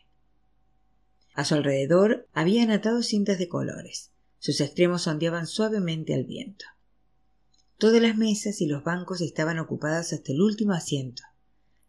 [1.34, 4.12] A su alrededor habían atado cintas de colores.
[4.38, 6.66] Sus extremos ondeaban suavemente al viento.
[7.80, 11.24] Todas las mesas y los bancos estaban ocupadas hasta el último asiento.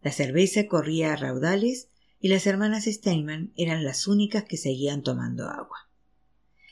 [0.05, 1.89] La cerveza corría a raudales
[2.19, 5.89] y las hermanas Steinman eran las únicas que seguían tomando agua.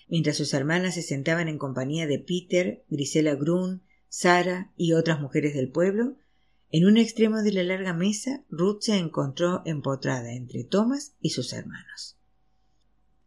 [0.07, 5.55] Mientras sus hermanas se sentaban en compañía de Peter, Grisela Grun, Sara y otras mujeres
[5.55, 6.15] del pueblo,
[6.69, 11.53] en un extremo de la larga mesa Ruth se encontró empotrada entre Thomas y sus
[11.53, 12.19] hermanos.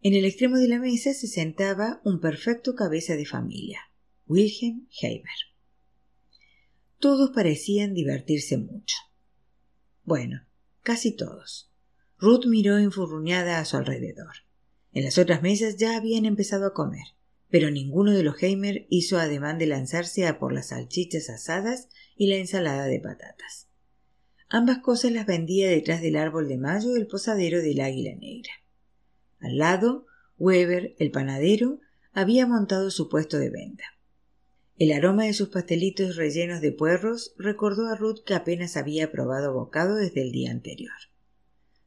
[0.03, 3.81] En el extremo de la mesa se sentaba un perfecto cabeza de familia,
[4.29, 5.27] Wilhelm Heimer.
[7.01, 8.95] Todos parecían divertirse mucho.
[10.07, 10.47] Bueno,
[10.83, 11.71] casi todos.
[12.19, 14.37] Ruth miró enfurruñada a su alrededor.
[14.93, 17.05] En las otras mesas ya habían empezado a comer
[17.49, 22.29] pero ninguno de los Heimer hizo ademán de lanzarse a por las salchichas asadas y
[22.29, 23.69] la ensalada de patatas.
[24.49, 28.53] Ambas cosas las vendía detrás del árbol de mayo el posadero del águila negra.
[29.41, 30.07] Al lado,
[30.39, 31.81] Weber, el panadero,
[32.13, 33.85] había montado su puesto de venta.
[34.79, 39.55] El aroma de sus pastelitos rellenos de puerros recordó a Ruth que apenas había probado
[39.55, 40.93] bocado desde el día anterior.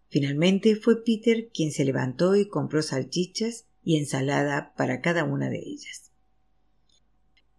[0.07, 5.59] Finalmente fue Peter quien se levantó y compró salchichas y ensalada para cada una de
[5.59, 6.11] ellas.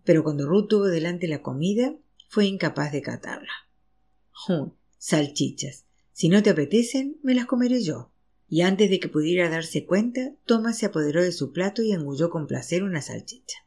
[0.03, 1.95] Pero cuando Ruth tuvo delante la comida,
[2.29, 3.53] fue incapaz de catarla.
[4.99, 5.85] salchichas.
[6.13, 8.11] Si no te apetecen, me las comeré yo.
[8.49, 12.31] Y antes de que pudiera darse cuenta, Thomas se apoderó de su plato y engulló
[12.31, 13.59] con placer una salchicha.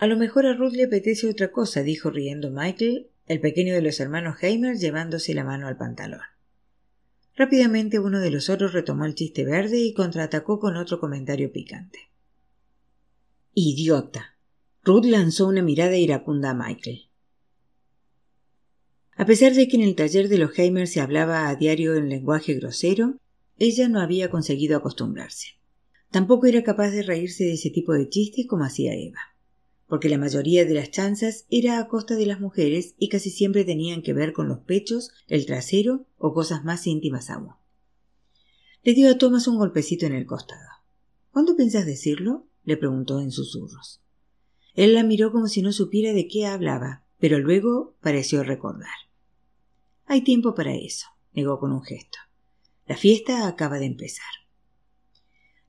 [0.00, 3.82] A lo mejor a Ruth le apetece otra cosa, dijo riendo Michael, el pequeño de
[3.82, 6.22] los hermanos Heimer, llevándose la mano al pantalón.
[7.36, 11.98] Rápidamente uno de los otros retomó el chiste verde y contraatacó con otro comentario picante.
[13.52, 14.38] Idiota.
[14.84, 17.02] Ruth lanzó una mirada iracunda a Michael.
[19.16, 22.08] A pesar de que en el taller de los Heimer se hablaba a diario en
[22.08, 23.18] lenguaje grosero,
[23.58, 25.58] ella no había conseguido acostumbrarse.
[26.10, 29.29] Tampoco era capaz de reírse de ese tipo de chistes como hacía Eva
[29.90, 33.64] porque la mayoría de las chanzas era a costa de las mujeres y casi siempre
[33.64, 37.54] tenían que ver con los pechos, el trasero o cosas más íntimas aún.
[38.84, 40.68] Le dio a Thomas un golpecito en el costado.
[41.32, 42.46] ¿Cuándo piensas decirlo?
[42.62, 44.00] le preguntó en susurros.
[44.74, 48.88] Él la miró como si no supiera de qué hablaba, pero luego pareció recordar.
[50.06, 52.18] Hay tiempo para eso, negó con un gesto.
[52.86, 54.26] La fiesta acaba de empezar.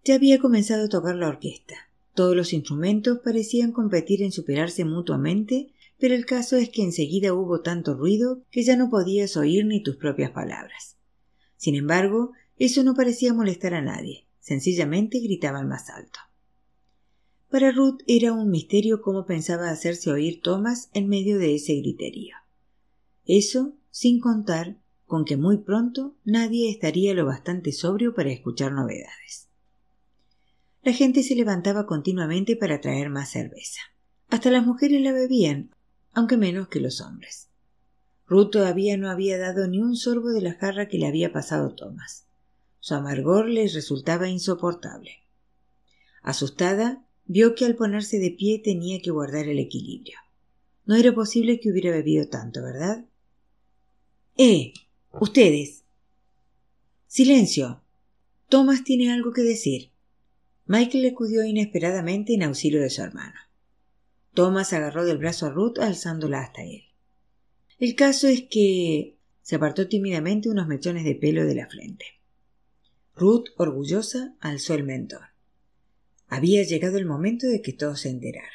[0.03, 1.90] Ya había comenzado a tocar la orquesta.
[2.13, 7.61] Todos los instrumentos parecían competir en superarse mutuamente, pero el caso es que enseguida hubo
[7.61, 10.97] tanto ruido que ya no podías oír ni tus propias palabras.
[11.57, 16.19] Sin embargo, eso no parecía molestar a nadie, sencillamente gritaban más alto.
[17.49, 22.35] Para Ruth era un misterio cómo pensaba hacerse oír Thomas en medio de ese griterío.
[23.25, 29.50] Eso sin contar con que muy pronto nadie estaría lo bastante sobrio para escuchar novedades.
[30.83, 33.81] La gente se levantaba continuamente para traer más cerveza.
[34.29, 35.69] Hasta las mujeres la bebían,
[36.13, 37.49] aunque menos que los hombres.
[38.25, 41.75] Ruth todavía no había dado ni un sorbo de la jarra que le había pasado
[41.75, 42.25] Thomas.
[42.79, 45.17] Su amargor le resultaba insoportable.
[46.23, 50.17] Asustada, vio que al ponerse de pie tenía que guardar el equilibrio.
[50.85, 53.05] No era posible que hubiera bebido tanto, ¿verdad?
[54.37, 54.73] ¡Eh!
[55.11, 55.83] Ustedes.
[57.05, 57.83] Silencio.
[58.49, 59.91] Thomas tiene algo que decir.
[60.71, 63.37] Michael acudió inesperadamente en auxilio de su hermano.
[64.33, 66.83] Thomas agarró del brazo a Ruth alzándola hasta él.
[67.77, 72.05] El caso es que se apartó tímidamente unos mechones de pelo de la frente.
[73.17, 75.19] Ruth, orgullosa, alzó el mentón.
[76.29, 78.49] Había llegado el momento de que todos se enteraran.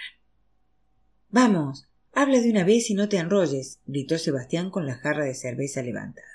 [1.29, 5.35] Vamos, habla de una vez y no te enrolles, gritó Sebastián con la jarra de
[5.35, 6.27] cerveza levantada.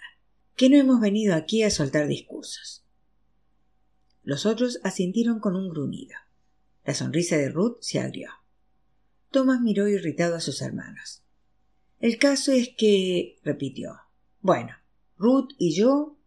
[0.56, 2.81] Que no hemos venido aquí a soltar discursos.
[4.24, 6.16] Los otros asintieron con un gruñido.
[6.86, 8.30] La sonrisa de Ruth se agrió.
[9.32, 11.24] Thomas miró irritado a sus hermanos.
[12.00, 13.40] El caso es que.
[13.44, 13.96] repitió.
[14.42, 14.76] Bueno,
[15.18, 16.18] Ruth y yo.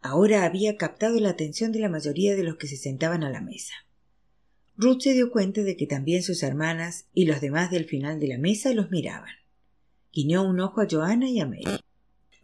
[0.00, 3.40] Ahora había captado la atención de la mayoría de los que se sentaban a la
[3.40, 3.74] mesa.
[4.76, 8.28] Ruth se dio cuenta de que también sus hermanas y los demás del final de
[8.28, 9.32] la mesa los miraban.
[10.12, 11.78] Guiñó un ojo a Joana y a Mary.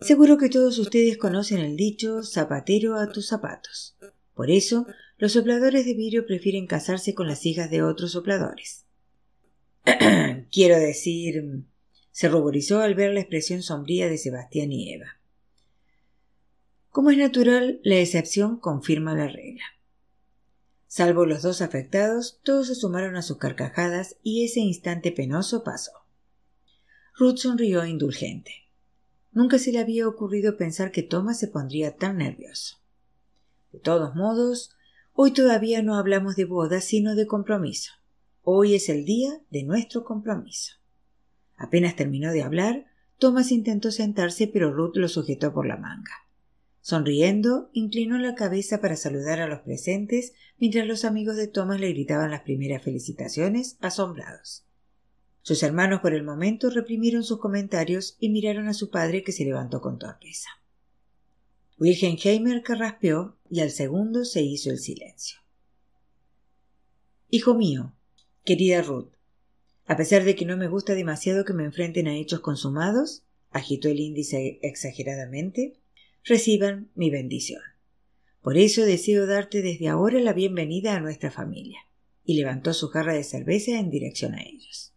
[0.01, 3.97] Seguro que todos ustedes conocen el dicho zapatero a tus zapatos.
[4.41, 4.87] Por eso,
[5.19, 8.87] los sopladores de vidrio prefieren casarse con las hijas de otros sopladores.
[10.51, 11.67] Quiero decir.
[12.11, 15.21] se ruborizó al ver la expresión sombría de Sebastián y Eva.
[16.89, 19.65] Como es natural, la excepción confirma la regla.
[20.87, 25.93] Salvo los dos afectados, todos se sumaron a sus carcajadas y ese instante penoso pasó.
[27.15, 28.71] Ruth sonrió indulgente.
[29.33, 32.80] Nunca se le había ocurrido pensar que Thomas se pondría tan nervioso.
[33.73, 34.77] De todos modos,
[35.13, 37.93] hoy todavía no hablamos de boda, sino de compromiso.
[38.43, 40.75] Hoy es el día de nuestro compromiso.
[41.57, 42.87] Apenas terminó de hablar,
[43.19, 46.13] Thomas intentó sentarse, pero Ruth lo sujetó por la manga.
[46.81, 51.91] Sonriendo, inclinó la cabeza para saludar a los presentes, mientras los amigos de Thomas le
[51.91, 54.65] gritaban las primeras felicitaciones, asombrados.
[55.43, 59.45] Sus hermanos por el momento reprimieron sus comentarios y miraron a su padre que se
[59.45, 60.49] levantó con torpeza.
[61.79, 65.39] Wilhelmheimer carraspeó y al segundo se hizo el silencio.
[67.29, 67.95] Hijo mío,
[68.45, 69.13] querida Ruth,
[69.87, 73.89] a pesar de que no me gusta demasiado que me enfrenten a hechos consumados, agitó
[73.89, 75.81] el índice exageradamente,
[76.25, 77.61] reciban mi bendición.
[78.43, 81.81] Por eso deseo darte desde ahora la bienvenida a nuestra familia.
[82.25, 84.93] Y levantó su jarra de cerveza en dirección a ellos.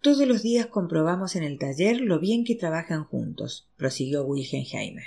[0.00, 5.04] Todos los días comprobamos en el taller lo bien que trabajan juntos, prosiguió Wilhelmheimer.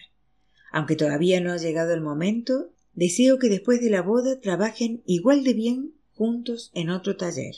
[0.76, 5.46] Aunque todavía no ha llegado el momento, deseo que después de la boda trabajen igual
[5.46, 7.56] de bien juntos en otro taller.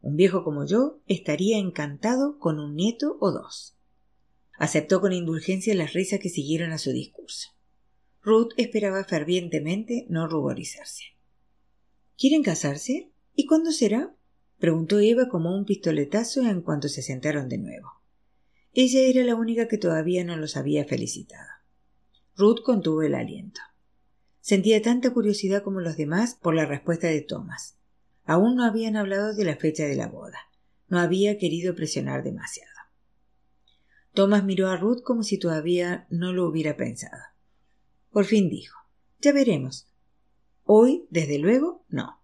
[0.00, 3.76] Un viejo como yo estaría encantado con un nieto o dos.
[4.56, 7.50] Aceptó con indulgencia las risas que siguieron a su discurso.
[8.22, 11.04] Ruth esperaba fervientemente no ruborizarse.
[12.16, 13.12] ¿Quieren casarse?
[13.34, 14.16] ¿Y cuándo será?
[14.58, 18.00] preguntó Eva como un pistoletazo en cuanto se sentaron de nuevo.
[18.72, 21.53] Ella era la única que todavía no los había felicitado.
[22.36, 23.60] Ruth contuvo el aliento.
[24.40, 27.78] Sentía tanta curiosidad como los demás por la respuesta de Thomas.
[28.24, 30.38] Aún no habían hablado de la fecha de la boda.
[30.88, 32.70] No había querido presionar demasiado.
[34.12, 37.22] Thomas miró a Ruth como si todavía no lo hubiera pensado.
[38.10, 38.78] Por fin dijo
[39.20, 39.88] Ya veremos.
[40.64, 42.20] Hoy, desde luego, no.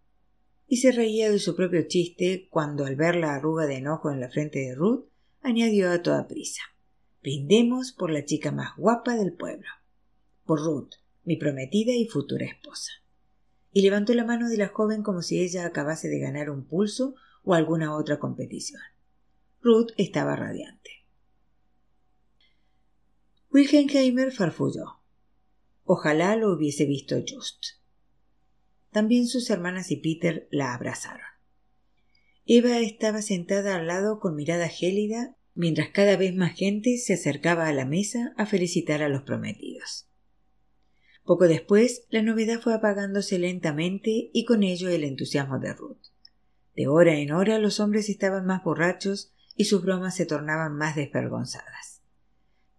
[0.66, 4.20] Y se reía de su propio chiste cuando, al ver la arruga de enojo en
[4.20, 5.06] la frente de Ruth,
[5.42, 6.62] añadió a toda prisa
[7.22, 9.68] Brindemos por la chica más guapa del pueblo.
[10.50, 12.90] Por Ruth, mi prometida y futura esposa.
[13.70, 17.14] Y levantó la mano de la joven como si ella acabase de ganar un pulso
[17.44, 18.80] o alguna otra competición.
[19.60, 20.90] Ruth estaba radiante.
[23.52, 25.04] Wilhelmheimer farfulló.
[25.84, 27.66] Ojalá lo hubiese visto Just.
[28.90, 31.28] También sus hermanas y Peter la abrazaron.
[32.44, 37.68] Eva estaba sentada al lado con mirada gélida, mientras cada vez más gente se acercaba
[37.68, 40.09] a la mesa a felicitar a los prometidos.
[41.24, 46.06] Poco después, la novedad fue apagándose lentamente y con ello el entusiasmo de Ruth.
[46.74, 50.96] De hora en hora los hombres estaban más borrachos y sus bromas se tornaban más
[50.96, 52.02] desvergonzadas.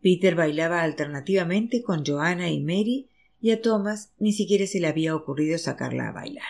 [0.01, 5.15] Peter bailaba alternativamente con Joanna y Mary y a Thomas ni siquiera se le había
[5.15, 6.49] ocurrido sacarla a bailar.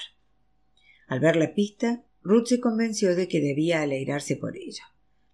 [1.07, 4.83] Al ver la pista, Ruth se convenció de que debía alegrarse por ello.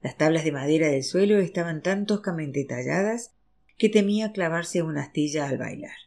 [0.01, 3.33] Las tablas de madera del suelo estaban tan toscamente talladas
[3.77, 6.06] que temía clavarse una astilla al bailar.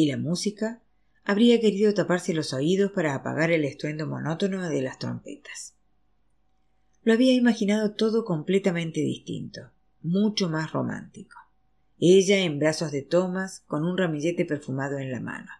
[0.00, 0.80] Y la música
[1.24, 5.74] habría querido taparse los oídos para apagar el estruendo monótono de las trompetas.
[7.02, 11.36] Lo había imaginado todo completamente distinto mucho más romántico.
[11.98, 15.50] Ella en brazos de Thomas con un ramillete perfumado en la mano.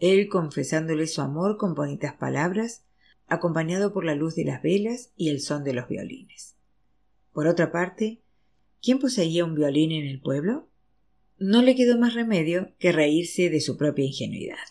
[0.00, 2.84] Él confesándole su amor con bonitas palabras,
[3.28, 6.56] acompañado por la luz de las velas y el son de los violines.
[7.32, 8.22] Por otra parte,
[8.82, 10.71] ¿quién poseía un violín en el pueblo?
[11.42, 14.64] No le quedó más remedio que reírse de su propia ingenuidad.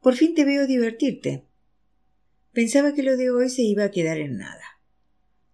[0.00, 1.44] Por fin te veo divertirte.
[2.52, 4.62] Pensaba que lo de hoy se iba a quedar en nada.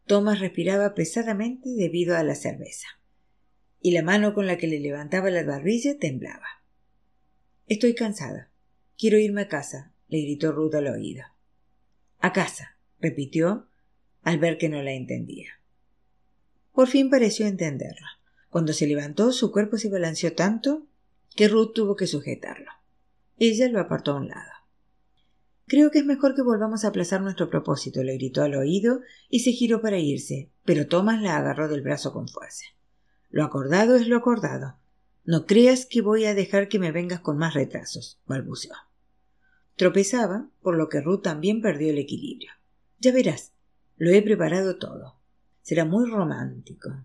[0.04, 2.88] Thomas respiraba pesadamente debido a la cerveza,
[3.80, 6.62] y la mano con la que le levantaba la barbilla temblaba.
[7.68, 8.52] Estoy cansada.
[8.98, 11.24] Quiero irme a casa, le gritó Ruth al oído.
[12.18, 13.70] A casa, repitió,
[14.20, 15.52] al ver que no la entendía.
[16.74, 18.17] Por fin pareció entenderla.
[18.50, 20.86] Cuando se levantó, su cuerpo se balanceó tanto
[21.36, 22.70] que Ruth tuvo que sujetarlo.
[23.38, 24.50] Ella lo apartó a un lado.
[25.66, 29.40] Creo que es mejor que volvamos a aplazar nuestro propósito, le gritó al oído y
[29.40, 32.64] se giró para irse, pero Thomas la agarró del brazo con fuerza.
[33.28, 34.78] Lo acordado es lo acordado.
[35.26, 38.74] No creas que voy a dejar que me vengas con más retrasos, balbuceó.
[39.76, 42.50] Tropezaba, por lo que Ruth también perdió el equilibrio.
[42.98, 43.52] Ya verás,
[43.98, 45.16] lo he preparado todo.
[45.60, 47.04] Será muy romántico.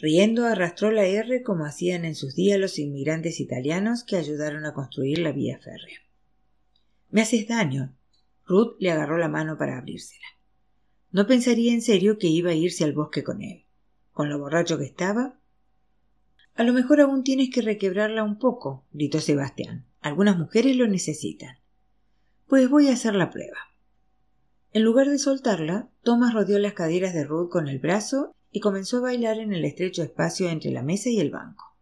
[0.00, 4.72] Riendo arrastró la R como hacían en sus días los inmigrantes italianos que ayudaron a
[4.72, 5.98] construir la vía férrea.
[7.10, 7.96] Me haces daño.
[8.46, 10.24] Ruth le agarró la mano para abrírsela.
[11.10, 13.64] No pensaría en serio que iba a irse al bosque con él.
[14.12, 15.40] Con lo borracho que estaba.
[16.54, 19.84] A lo mejor aún tienes que requebrarla un poco, gritó Sebastián.
[20.00, 21.56] Algunas mujeres lo necesitan.
[22.46, 23.58] Pues voy a hacer la prueba.
[24.72, 28.98] En lugar de soltarla, Thomas rodeó las caderas de Ruth con el brazo y comenzó
[28.98, 31.76] a bailar en el estrecho espacio entre la mesa y el banco.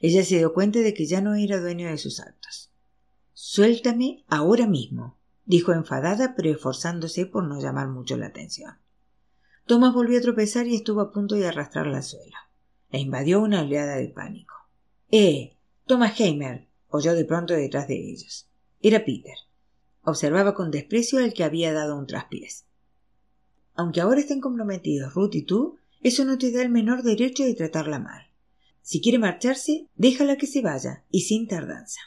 [0.00, 2.70] Ella se dio cuenta de que ya no era dueño de sus actos.
[3.32, 8.78] Suéltame ahora mismo, dijo enfadada, pero esforzándose por no llamar mucho la atención.
[9.66, 12.36] Thomas volvió a tropezar y estuvo a punto de arrastrarla al suelo.
[12.90, 14.54] La invadió una oleada de pánico.
[15.10, 15.56] ¡Eh!
[15.86, 16.68] Thomas Heimer!
[16.88, 18.48] oyó de pronto detrás de ellos.
[18.80, 19.36] Era Peter.
[20.02, 22.64] Observaba con desprecio al que había dado un traspiés.
[23.74, 27.54] Aunque ahora estén comprometidos Ruth y tú, eso no te da el menor derecho de
[27.54, 28.26] tratarla mal.
[28.82, 32.00] Si quiere marcharse, déjala que se vaya, y sin tardanza.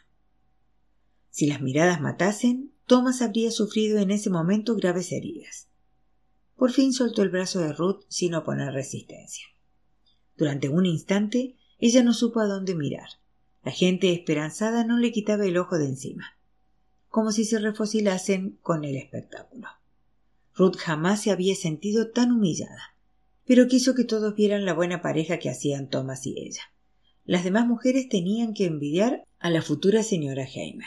[1.30, 5.68] Si las miradas matasen, Thomas habría sufrido en ese momento graves heridas.
[6.56, 9.46] Por fin soltó el brazo de Ruth sin oponer resistencia.
[10.38, 13.10] Durante un instante ella no supo a dónde mirar.
[13.64, 16.38] La gente esperanzada no le quitaba el ojo de encima,
[17.10, 19.68] como si se refocilasen con el espectáculo.
[20.56, 22.96] Ruth jamás se había sentido tan humillada,
[23.50, 26.62] pero quiso que todos vieran la buena pareja que hacían Thomas y ella.
[27.26, 30.86] Las demás mujeres tenían que envidiar a la futura señora Heimer.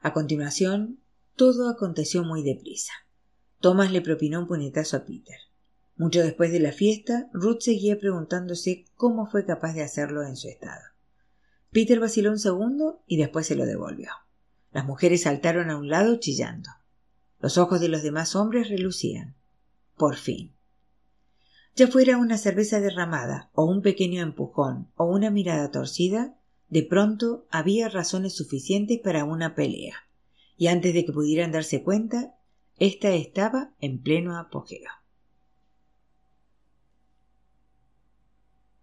[0.00, 0.98] A continuación,
[1.36, 2.92] todo aconteció muy deprisa.
[3.60, 5.36] Thomas le propinó un puñetazo a Peter.
[5.94, 10.48] Mucho después de la fiesta, Ruth seguía preguntándose cómo fue capaz de hacerlo en su
[10.48, 10.82] estado.
[11.70, 14.10] Peter vaciló un segundo y después se lo devolvió.
[14.72, 16.70] Las mujeres saltaron a un lado chillando.
[17.38, 19.36] Los ojos de los demás hombres relucían.
[19.96, 20.51] Por fin.
[21.74, 26.36] Ya fuera una cerveza derramada, o un pequeño empujón, o una mirada torcida,
[26.68, 29.94] de pronto había razones suficientes para una pelea,
[30.56, 32.34] y antes de que pudieran darse cuenta,
[32.78, 35.01] ésta estaba en pleno apogeo.